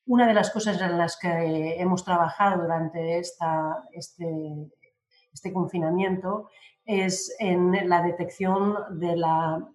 [0.06, 4.24] Una de las cosas en las que hemos trabajado durante este,
[5.34, 6.50] este confinamiento
[6.86, 9.68] es en la detección de la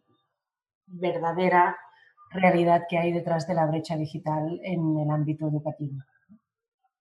[0.87, 1.77] verdadera
[2.31, 5.97] realidad que hay detrás de la brecha digital en el ámbito educativo.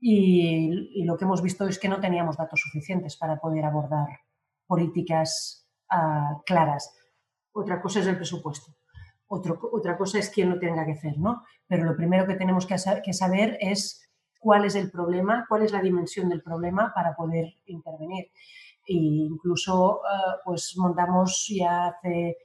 [0.04, 4.08] Y, lo que hemos visto es que no teníamos datos suficientes para poder abordar
[4.66, 6.92] políticas ah, claras.
[7.54, 8.74] Otra cosa es el presupuesto.
[9.28, 11.44] otra cosa es quién lo tenga que hacer, ¿no?
[11.68, 12.78] Pero lo primero que tenemos que,
[13.14, 18.32] saber es cuál es el problema, cuál es la dimensión del problema para poder intervenir.
[18.88, 22.38] E incluso, ah, pues montamos ya hace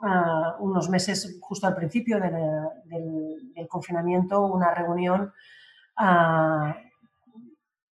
[0.00, 5.32] ah, unos meses, justo al principio del, confinamiento, una reunión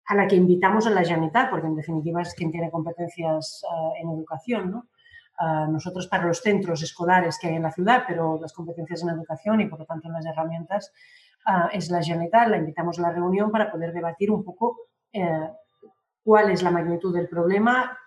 [0.07, 4.01] a la que invitamos a la Generalitat, porque en definitiva es quien tiene competencias eh,
[4.01, 4.71] en educación.
[4.71, 4.87] ¿no?
[5.39, 9.09] Uh, nosotros para los centros escolares que hay en la ciudad, pero las competencias en
[9.09, 10.93] educación y por lo tanto en las herramientas,
[11.45, 12.47] uh, es la Generalitat.
[12.47, 14.77] La invitamos a la reunión para poder debatir un poco
[15.11, 15.49] eh,
[16.23, 17.97] cuál es la magnitud del problema,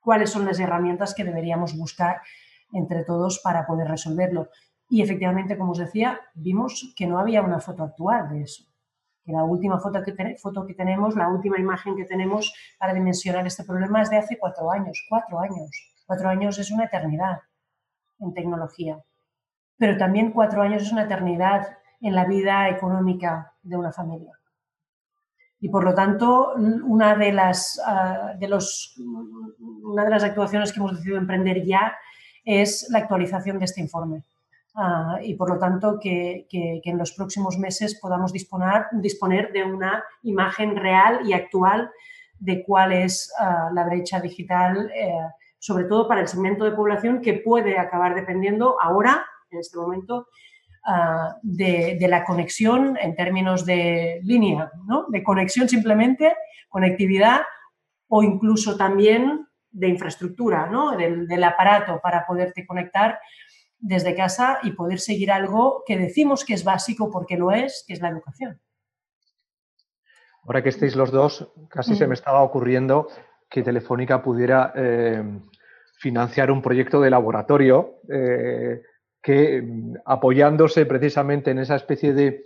[0.00, 2.22] cuáles son las herramientas que deberíamos buscar
[2.72, 4.48] entre todos para poder resolverlo.
[4.88, 8.71] Y efectivamente, como os decía, vimos que no había una foto actual de eso
[9.24, 13.46] que la última foto que, foto que tenemos, la última imagen que tenemos para dimensionar
[13.46, 15.70] este problema es de hace cuatro años, cuatro años.
[16.06, 17.38] Cuatro años es una eternidad
[18.18, 19.00] en tecnología,
[19.78, 24.32] pero también cuatro años es una eternidad en la vida económica de una familia.
[25.60, 30.80] Y por lo tanto, una de las, ah, de los, una de las actuaciones que
[30.80, 31.96] hemos decidido emprender ya
[32.44, 34.24] es la actualización de este informe.
[34.74, 40.02] Ah, y por lo tanto que, en los próximos meses podamos disponer, disponer de una
[40.22, 41.90] imagen real y actual
[42.38, 45.12] de cuál es ah, la brecha digital, eh,
[45.58, 50.28] sobre todo para el segmento de población que puede acabar dependiendo ahora, en este momento,
[50.86, 55.04] ah, de, la conexión en términos de línea, ¿no?
[55.08, 56.34] de conexión simplemente,
[56.70, 57.42] conectividad
[58.08, 60.96] o incluso también de infraestructura, ¿no?
[60.96, 63.18] del aparato para poderte conectar
[63.82, 67.92] desde casa y poder seguir algo que decimos que es básico porque lo es, que
[67.92, 68.60] es la educación.
[70.44, 72.12] Ahora que estéis los dos, casi se me mm.
[72.14, 73.08] estaba ocurriendo
[73.50, 75.22] que Telefónica pudiera eh,
[75.98, 78.82] financiar un proyecto de laboratorio eh,
[79.20, 79.62] que,
[80.04, 82.44] apoyándose precisamente en esa especie de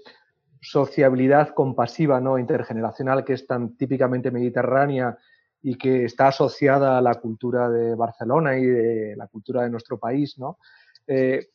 [0.60, 2.38] sociabilidad compasiva, ¿no?
[2.38, 5.16] intergeneracional, que es tan típicamente mediterránea
[5.62, 9.98] y que está asociada a la cultura de Barcelona y de la cultura de nuestro
[9.98, 10.58] país, ¿no?
[11.06, 11.48] Eh,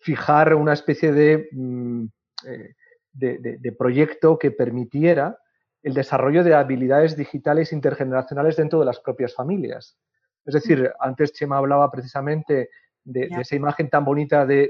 [0.00, 2.04] fijar una especie mm,
[2.46, 2.74] eh,
[3.12, 5.36] de, de, proyecto que permitiera
[5.82, 9.98] el desarrollo de habilidades digitales intergeneracionales dentro de las propias familias.
[10.44, 12.70] Es decir, antes Chema hablaba precisamente
[13.04, 14.68] de, esa imagen tan bonita de,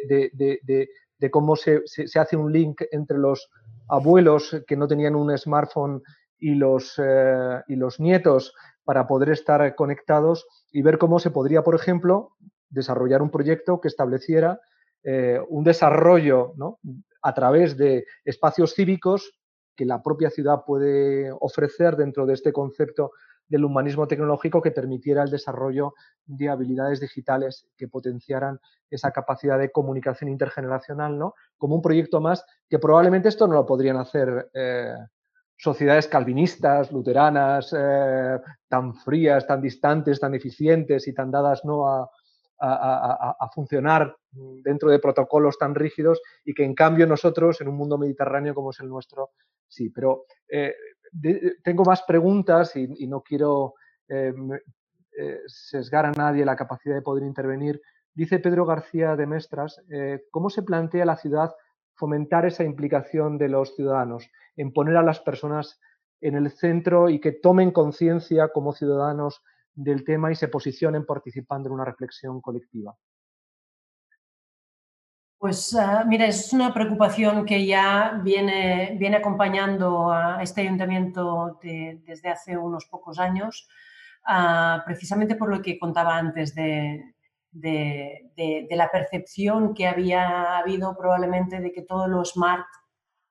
[1.30, 1.82] cómo se,
[2.18, 3.50] hace un link entre los
[3.88, 6.02] abuelos que no tenían un smartphone
[6.38, 11.62] y los, eh, y los nietos para poder estar conectados y ver cómo se podría,
[11.62, 12.32] por ejemplo,
[12.68, 14.60] desarrollar un proyecto que estableciera
[15.02, 16.54] eh, un desarrollo
[17.22, 19.32] a través de espacios cívicos
[19.76, 23.12] que la propia ciudad puede ofrecer dentro de este concepto
[23.46, 25.94] del humanismo tecnológico que permitiera el desarrollo
[26.26, 28.60] de habilidades digitales que potenciaran
[28.90, 31.34] esa capacidad de comunicación intergeneracional, ¿no?
[31.56, 34.94] Como un proyecto más que probablemente esto no lo podrían hacer eh,
[35.56, 38.38] sociedades calvinistas, luteranas, eh,
[38.68, 41.88] tan frías, tan distantes, tan eficientes y tan dadas ¿no?
[41.88, 42.08] a,
[43.54, 48.54] funcionar dentro de protocolos tan rígidos y que en cambio nosotros, en un mundo mediterráneo
[48.54, 49.30] como es el nuestro,
[49.68, 49.90] sí.
[49.90, 50.74] Pero eh,
[51.62, 53.74] tengo más preguntas y, no quiero
[54.08, 54.32] eh,
[55.20, 57.80] eh, sesgar a nadie la capacidad de poder intervenir.
[58.14, 61.54] Dice Pedro García de Mestras, eh, ¿cómo se plantea la ciudad
[61.94, 65.80] fomentar esa implicación de los ciudadanos, en poner a las personas
[66.20, 69.42] en el centro y que tomen conciencia como ciudadanos
[69.78, 72.96] del tema y se posicionen participando en una reflexión colectiva?
[75.38, 82.28] Pues ah, mira, es una preocupación que ya viene, viene acompañando a este ayuntamiento desde
[82.28, 83.68] hace unos pocos años,
[84.26, 87.14] ah, precisamente por lo que contaba antes de,
[87.52, 92.66] la percepción que había habido probablemente de que todo lo smart,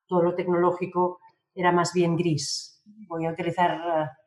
[0.08, 1.20] todo lo tecnológico
[1.54, 2.82] era más bien gris.
[3.10, 4.18] Voy a utilizar,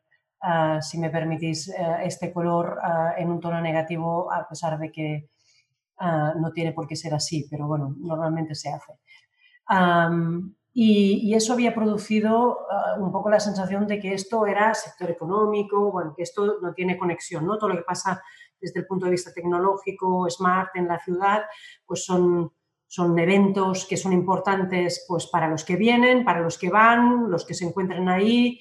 [0.41, 1.71] ah, si me permitís,
[2.03, 2.79] este color
[3.17, 5.29] en un tono negativo, a pesar de que
[6.03, 8.93] Ah, no tiene por qué ser así, pero bueno, normalmente se hace.
[10.73, 15.91] y, eso había producido ah, un poco la sensación de que esto era sector económico,
[15.91, 17.59] bueno, que esto no tiene conexión, ¿no?
[17.59, 18.19] Todo lo que pasa
[18.59, 21.43] desde el punto de vista tecnológico, smart en la ciudad,
[21.85, 22.51] pues son,
[22.87, 27.45] son eventos que son importantes pues para los que vienen, para los que van, los
[27.45, 28.59] que se encuentran ahí,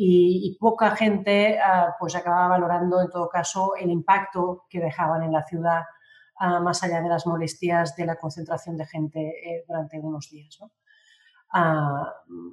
[0.00, 5.32] y, poca gente ah, pues acaba valorando en todo caso el impacto que dejaban en
[5.32, 5.82] la ciudad
[6.62, 10.56] más allá de las molestias de la concentración de gente eh, durante unos días.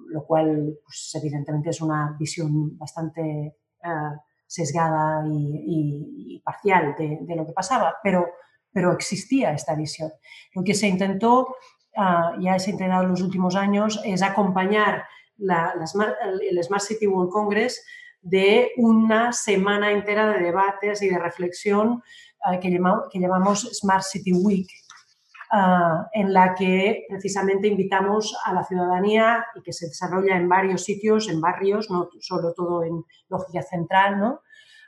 [0.08, 4.16] lo cual, pues, evidentemente, es una visión bastante ah,
[4.48, 8.26] sesgada y, parcial de, lo que pasaba, pero,
[8.72, 10.12] pero existía esta visión.
[10.56, 11.56] Lo que se intentó,
[11.96, 15.06] ya se ha intentado en los últimos años, es acompañar
[15.38, 15.74] la,
[16.42, 17.84] el Smart City World Congress
[18.22, 22.02] de una semana entera de debates y de reflexión
[22.62, 24.68] que, llamamos, Smart City Week,
[25.52, 30.84] ah, en la que precisamente invitamos a la ciudadanía y que se desarrolla en varios
[30.84, 34.42] sitios, en barrios, no solo todo en lógica central, ¿no?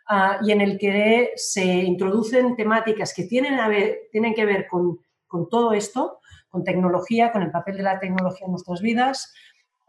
[0.07, 4.67] Ah, y en el que se introducen temáticas que tienen, a ver, tienen que ver
[4.67, 6.19] con, con, todo esto,
[6.49, 9.33] con tecnología, con el papel de la tecnología en nuestras vidas,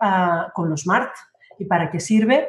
[0.00, 1.12] ah, con lo smart
[1.58, 2.48] y para qué sirve,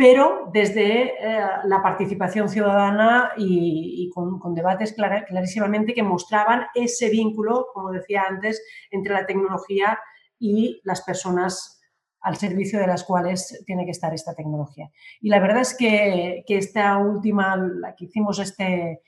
[0.00, 7.90] pero desde eh, la participación ciudadana y, con, debates clarísimamente que mostraban ese vínculo, como
[7.90, 9.98] decía antes, entre la tecnología
[10.38, 11.82] y las personas
[12.22, 14.90] al servicio de las cuales tiene que estar esta tecnología.
[15.20, 19.02] Y la verdad es que, esta última, la que hicimos este,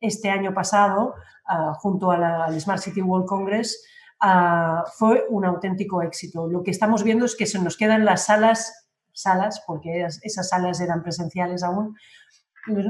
[0.00, 1.14] este año pasado,
[1.46, 3.84] ah, junto al Smart City World Congress,
[4.20, 6.48] ah, fue un auténtico éxito.
[6.48, 8.88] Lo que estamos viendo es que se nos quedan las salas
[9.18, 11.96] salas, porque esas salas eran presenciales aún,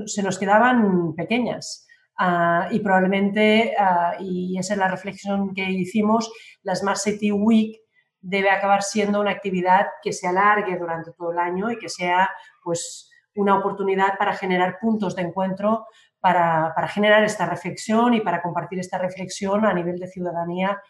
[0.07, 1.87] se nos quedaban pequeñas.
[2.19, 6.31] Ah, y probablemente, ah, y esa es la reflexión que hicimos,
[6.63, 7.79] la Smart City Week
[8.21, 12.29] debe acabar siendo una actividad que se alargue durante todo el año y que sea
[12.65, 15.87] pues, una oportunidad para generar puntos de encuentro,
[16.21, 20.83] para, generar esta reflexión y para compartir esta reflexión a nivel de ciudadanía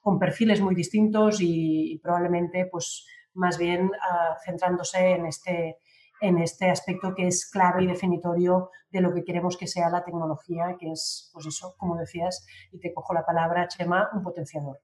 [0.00, 5.78] con perfiles muy distintos y, y probablemente pues, más bien ah, centrándose en este,
[6.20, 10.04] en este aspecto que es clave y definitorio de lo que queremos que sea la
[10.04, 14.80] tecnología, que es, pues eso, como decías, y te cojo la palabra, Chema, un potenciador,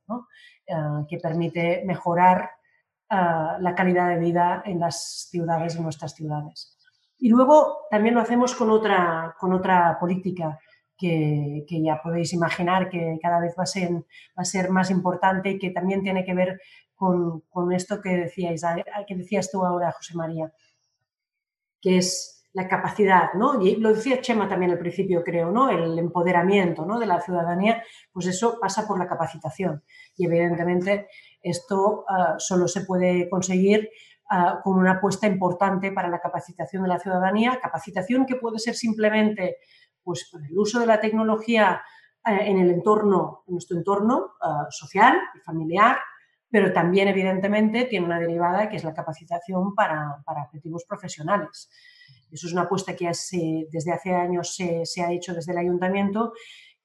[0.70, 2.50] ah, que permite mejorar
[3.10, 6.76] ah, la calidad de vida en las ciudades, en nuestras ciudades.
[7.18, 10.58] Y luego también lo hacemos con otra, con otra política
[10.96, 15.50] que, ya podéis imaginar que cada vez va a, ser, va a ser más importante
[15.50, 16.60] y que también tiene que ver
[16.94, 18.62] con, con esto que, decíais,
[19.06, 20.52] que decías tú ahora, José María,
[21.80, 23.60] que es la capacidad, ¿no?
[23.60, 25.68] Y lo decía Chema también al principio, creo, ¿no?
[25.68, 26.98] El empoderamiento ¿no?
[26.98, 29.82] de la ciudadanía, pues eso pasa por la capacitación.
[30.16, 31.08] Y evidentemente
[31.42, 33.90] esto ah, solo se puede conseguir
[34.30, 38.74] ah, con una apuesta importante para la capacitación de la ciudadanía, capacitación que puede ser
[38.74, 39.58] simplemente
[40.06, 41.82] pues, el uso de la tecnología
[42.24, 45.98] eh, en el entorno, en nuestro entorno ah, social y familiar,
[46.48, 51.68] pero también evidentemente tiene una derivada que es la capacitación para, objetivos profesionales.
[52.30, 56.32] Eso es una apuesta que desde hace años se, ha hecho desde el ayuntamiento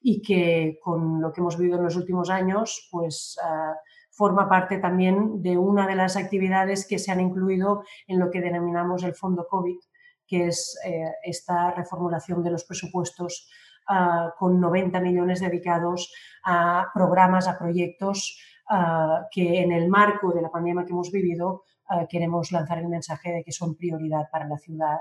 [0.00, 3.74] y que con lo que hemos vivido en los últimos años, pues ah,
[4.10, 8.40] forma parte también de una de las actividades que se han incluido en lo que
[8.40, 9.78] denominamos el Fondo COVID,
[10.26, 13.48] que es eh, esta reformulación de los presupuestos
[13.88, 16.12] ah, con 90 millones dedicados
[16.44, 21.64] a programas, a proyectos ah, que en el marco de la pandemia que hemos vivido
[21.88, 24.98] ah, queremos lanzar el mensaje de que son prioridad para la ciudad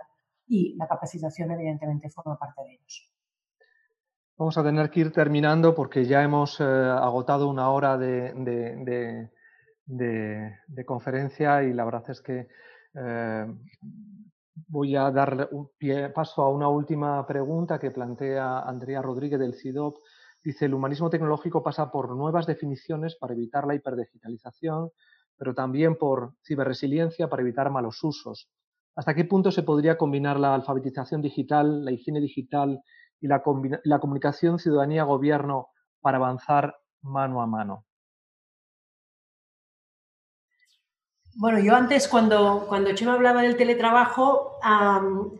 [0.48, 3.12] y la capacitación evidentemente forma parte de ellos.
[4.42, 9.30] Vamos a tener que ir terminando porque ya hemos eh, agotado una hora de,
[10.86, 12.48] conferencia y la verdad es que
[12.96, 13.46] eh,
[14.68, 15.70] voy a dar un
[16.14, 19.98] paso a una última pregunta que plantea Andrea Rodríguez del CIDOP.
[20.44, 24.90] Dice, el humanismo tecnológico pasa por nuevas definiciones para evitar la hiperdigitalización,
[25.38, 28.50] pero también por ciberresiliencia para evitar malos usos.
[28.96, 32.82] ¿Hasta qué punto se podría combinar la alfabetización digital, la higiene digital
[33.20, 35.70] y la, comunicación ciudadanía-gobierno
[36.02, 37.86] para avanzar mano a mano?
[41.36, 44.60] Bueno, yo antes cuando, cuando Chema hablaba del teletrabajo,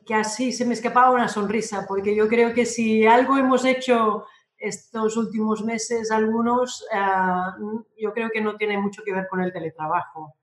[0.06, 4.26] que así se me escapaba una sonrisa, porque yo creo que si algo hemos hecho
[4.58, 7.56] estos últimos meses, algunos, ah,
[7.98, 10.36] yo creo que no tiene mucho que ver con el teletrabajo.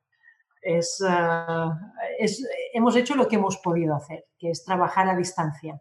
[0.61, 1.79] Es, ah,
[2.19, 5.81] es, hemos hecho lo que hemos podido hacer, que es trabajar a distancia.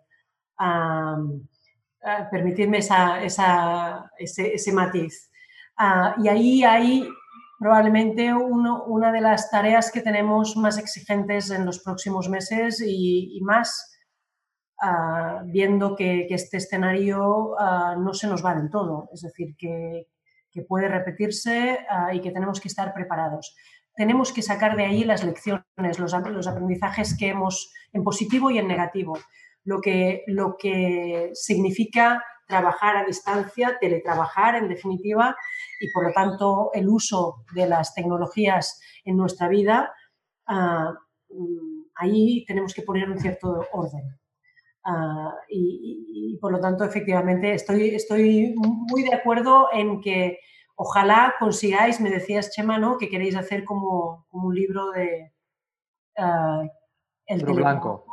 [2.32, 5.30] permitirme esa, ese, ese, matiz.
[5.78, 7.08] Ah, y ahí hay
[7.58, 13.98] probablemente una de las tareas que tenemos más exigentes en los próximos meses y, más
[14.82, 20.08] ah, viendo que, este escenario ah, no se nos va del todo, es decir, que,
[20.68, 23.56] puede repetirse y que tenemos que estar preparados.
[23.96, 28.58] Tenemos que sacar de ahí las lecciones, los, los, aprendizajes que hemos en positivo y
[28.58, 29.20] en negativo.
[29.64, 35.36] Lo que, lo que significa trabajar a distancia, teletrabajar en definitiva,
[35.80, 39.94] y por lo tanto el uso de las tecnologías en nuestra vida,
[40.48, 40.94] ah,
[41.30, 44.04] mm, ahí tenemos que poner un cierto orden.
[44.84, 50.40] Ah, y, por lo tanto, efectivamente, estoy, estoy muy de acuerdo en que
[50.76, 52.98] ojalá consigáis, me decías, Chema, ¿no?
[52.98, 55.34] que queréis hacer como, un libro de...
[56.18, 56.68] Uh,
[57.28, 58.06] el blanco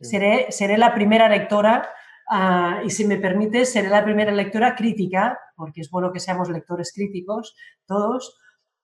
[0.00, 1.88] seré, seré la primera lectora
[2.36, 6.50] ah, y si me permite, seré la primera lectora crítica, porque es bueno que seamos
[6.50, 7.54] lectores críticos
[7.86, 8.36] todos,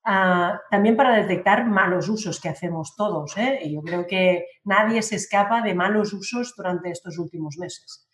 [0.04, 3.36] ah, también para detectar malos usos que hacemos todos.
[3.36, 3.58] ¿eh?
[3.64, 8.08] Y yo creo que nadie se escapa de malos usos durante estos últimos meses.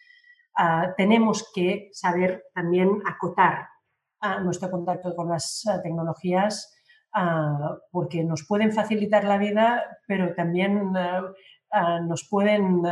[0.56, 3.68] Ah, tenemos que saber también acotar
[4.42, 6.74] nuestro contacto con las tecnologías
[7.92, 10.90] porque nos pueden facilitar la vida, pero también
[12.02, 12.82] nos pueden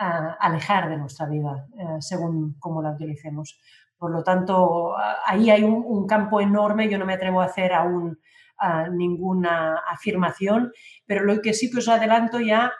[0.00, 3.60] alejar de nuestra vida eh, según cómo la utilicemos.
[3.98, 4.94] Por lo tanto,
[5.26, 8.18] ahí hay un, campo enorme, yo no me atrevo a hacer aún
[8.92, 10.72] ninguna afirmación,
[11.06, 12.72] pero lo que sí que os adelanto ya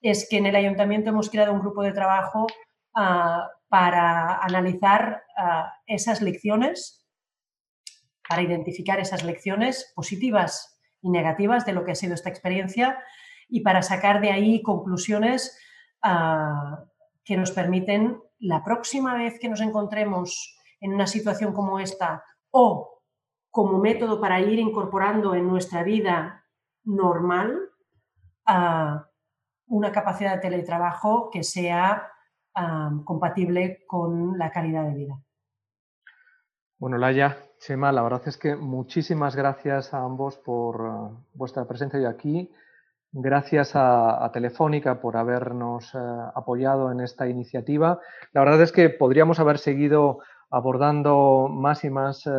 [0.00, 2.46] es que en el ayuntamiento hemos creado un grupo de trabajo
[3.68, 5.22] para analizar
[5.86, 7.06] esas lecciones,
[8.28, 12.98] para identificar esas lecciones positivas y negativas de lo que ha sido esta experiencia
[13.48, 15.56] y para sacar de ahí conclusiones
[16.04, 16.84] ah,
[17.24, 23.02] que nos permiten la próxima vez que nos encontremos en una situación como esta o
[23.50, 26.44] como método para ir incorporando en nuestra vida
[26.84, 27.58] normal
[28.46, 29.08] ah,
[29.66, 32.10] una capacidad de teletrabajo que sea
[32.54, 35.22] ah, compatible con la calidad de vida.
[36.78, 42.04] Bueno, Laia, Chema, la verdad es que muchísimas gracias a ambos por vuestra presencia hoy
[42.04, 42.52] aquí.
[43.16, 45.98] Gracias a, Telefónica por habernos eh,
[46.34, 48.00] apoyado en esta iniciativa.
[48.32, 50.18] La verdad es que podríamos haber seguido
[50.50, 52.30] abordando más y más eh,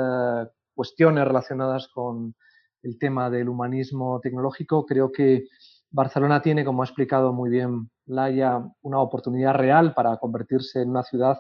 [0.73, 2.36] cuestiones relacionadas con
[2.84, 4.86] el tema del humanismo tecnológico.
[4.86, 5.45] Creo que
[5.91, 11.03] Barcelona tiene, como ha explicado muy bien Laia, una oportunidad real para convertirse en una
[11.03, 11.38] ciudad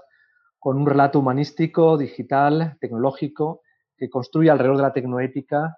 [0.59, 3.63] con un relato humanístico, digital, tecnológico,
[3.97, 5.77] que construye alrededor de la tecnoética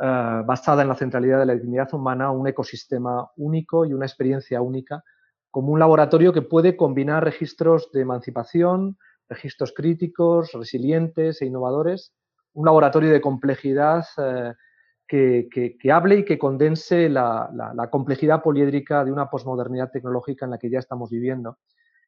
[0.00, 4.60] eh, basada en la centralidad de la dignidad humana, un ecosistema único y una experiencia
[4.60, 5.02] única,
[5.50, 8.96] como un laboratorio que puede combinar registros de emancipación,
[9.28, 12.14] registros críticos, resilientes e innovadores,
[12.52, 14.54] un laboratorio de complejidad eh,
[15.08, 17.50] que, hable y que condense la,
[17.90, 21.58] complejidad poliédrica de una posmodernidad tecnológica en la que ya estamos viviendo.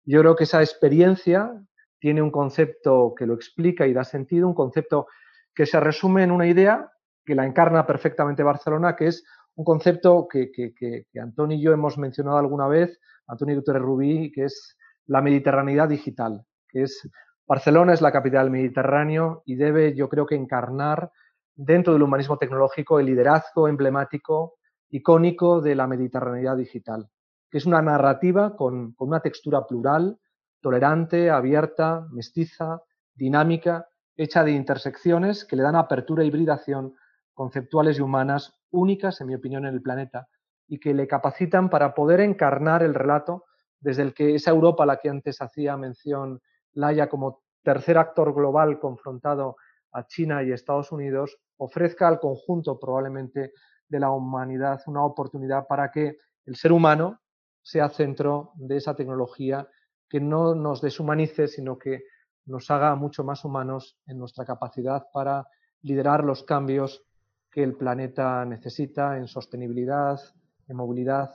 [0.05, 1.53] Yo creo que esa experiencia
[1.99, 5.07] tiene un concepto que lo explica y da sentido, un concepto
[5.55, 6.91] que se resume en una idea
[7.31, 9.25] que la encarna perfectamente Barcelona, que es
[9.55, 14.47] un concepto que, que, Antonio y yo hemos mencionado alguna vez, Antonio Guterres Rubí, que
[14.47, 14.77] es
[15.07, 17.09] la mediterraneidad digital, que es
[17.47, 21.13] Barcelona es la capital del Mediterráneo y debe, yo creo que, encarnar
[21.55, 24.57] dentro del humanismo tecnológico el liderazgo emblemático,
[24.89, 27.09] icónico de la mediterraneidad digital,
[27.49, 30.19] que es una narrativa con, con una textura plural,
[30.61, 32.83] tolerante, abierta, mestiza,
[33.15, 36.95] dinámica, hecha de intersecciones que le dan apertura e hibridación
[37.41, 40.29] conceptuales y humanas únicas, en mi opinión, en el planeta
[40.69, 43.47] y que le capacitan para poder encarnar el relato
[43.81, 46.43] desde el que esa Europa a la que antes hacía mención
[46.75, 49.57] Laia como tercer actor global confrontado
[49.91, 53.55] a China y Estados Unidos, ofrezca al conjunto probablemente
[53.89, 57.23] de la humanidad una oportunidad para que el ser humano
[57.63, 59.67] sea centro de esa tecnología
[60.11, 62.03] que no nos deshumanice, sino que
[62.45, 65.49] nos haga mucho más humanos en nuestra capacidad para
[65.81, 67.03] liderar los cambios
[67.51, 70.21] que el planeta necesita en sostenibilidad,
[70.69, 71.33] en movilidad,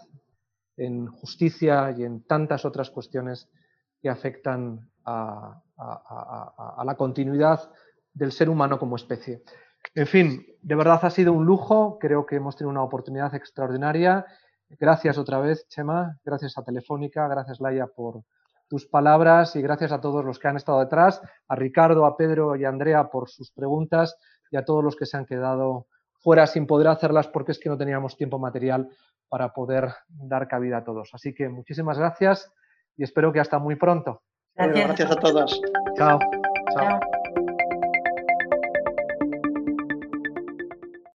[0.78, 3.50] en justicia y en tantas otras cuestiones
[4.02, 5.62] que afectan a,
[6.86, 7.72] la continuidad
[8.14, 9.44] del ser humano como especie.
[9.94, 14.26] En fin, de verdad ha sido un lujo, creo que hemos tenido una oportunidad extraordinaria.
[14.70, 18.24] Gracias otra vez, Chema, gracias a Telefónica, gracias Laia por
[18.68, 22.56] tus palabras y gracias a todos los que han estado detrás, a Ricardo, a Pedro
[22.56, 24.18] y a Andrea por sus preguntas
[24.50, 25.88] y a todos los que se han quedado
[26.26, 28.90] fuera sin poder hacerlas porque es que no teníamos tiempo material
[29.30, 31.12] para poder dar cabida a todos.
[31.14, 32.52] Así que muchísimas gracias
[32.98, 34.24] y espero que hasta muy pronto.
[34.56, 35.62] Gracias, a todos.
[35.96, 36.18] Chao.
[36.74, 37.00] Chao.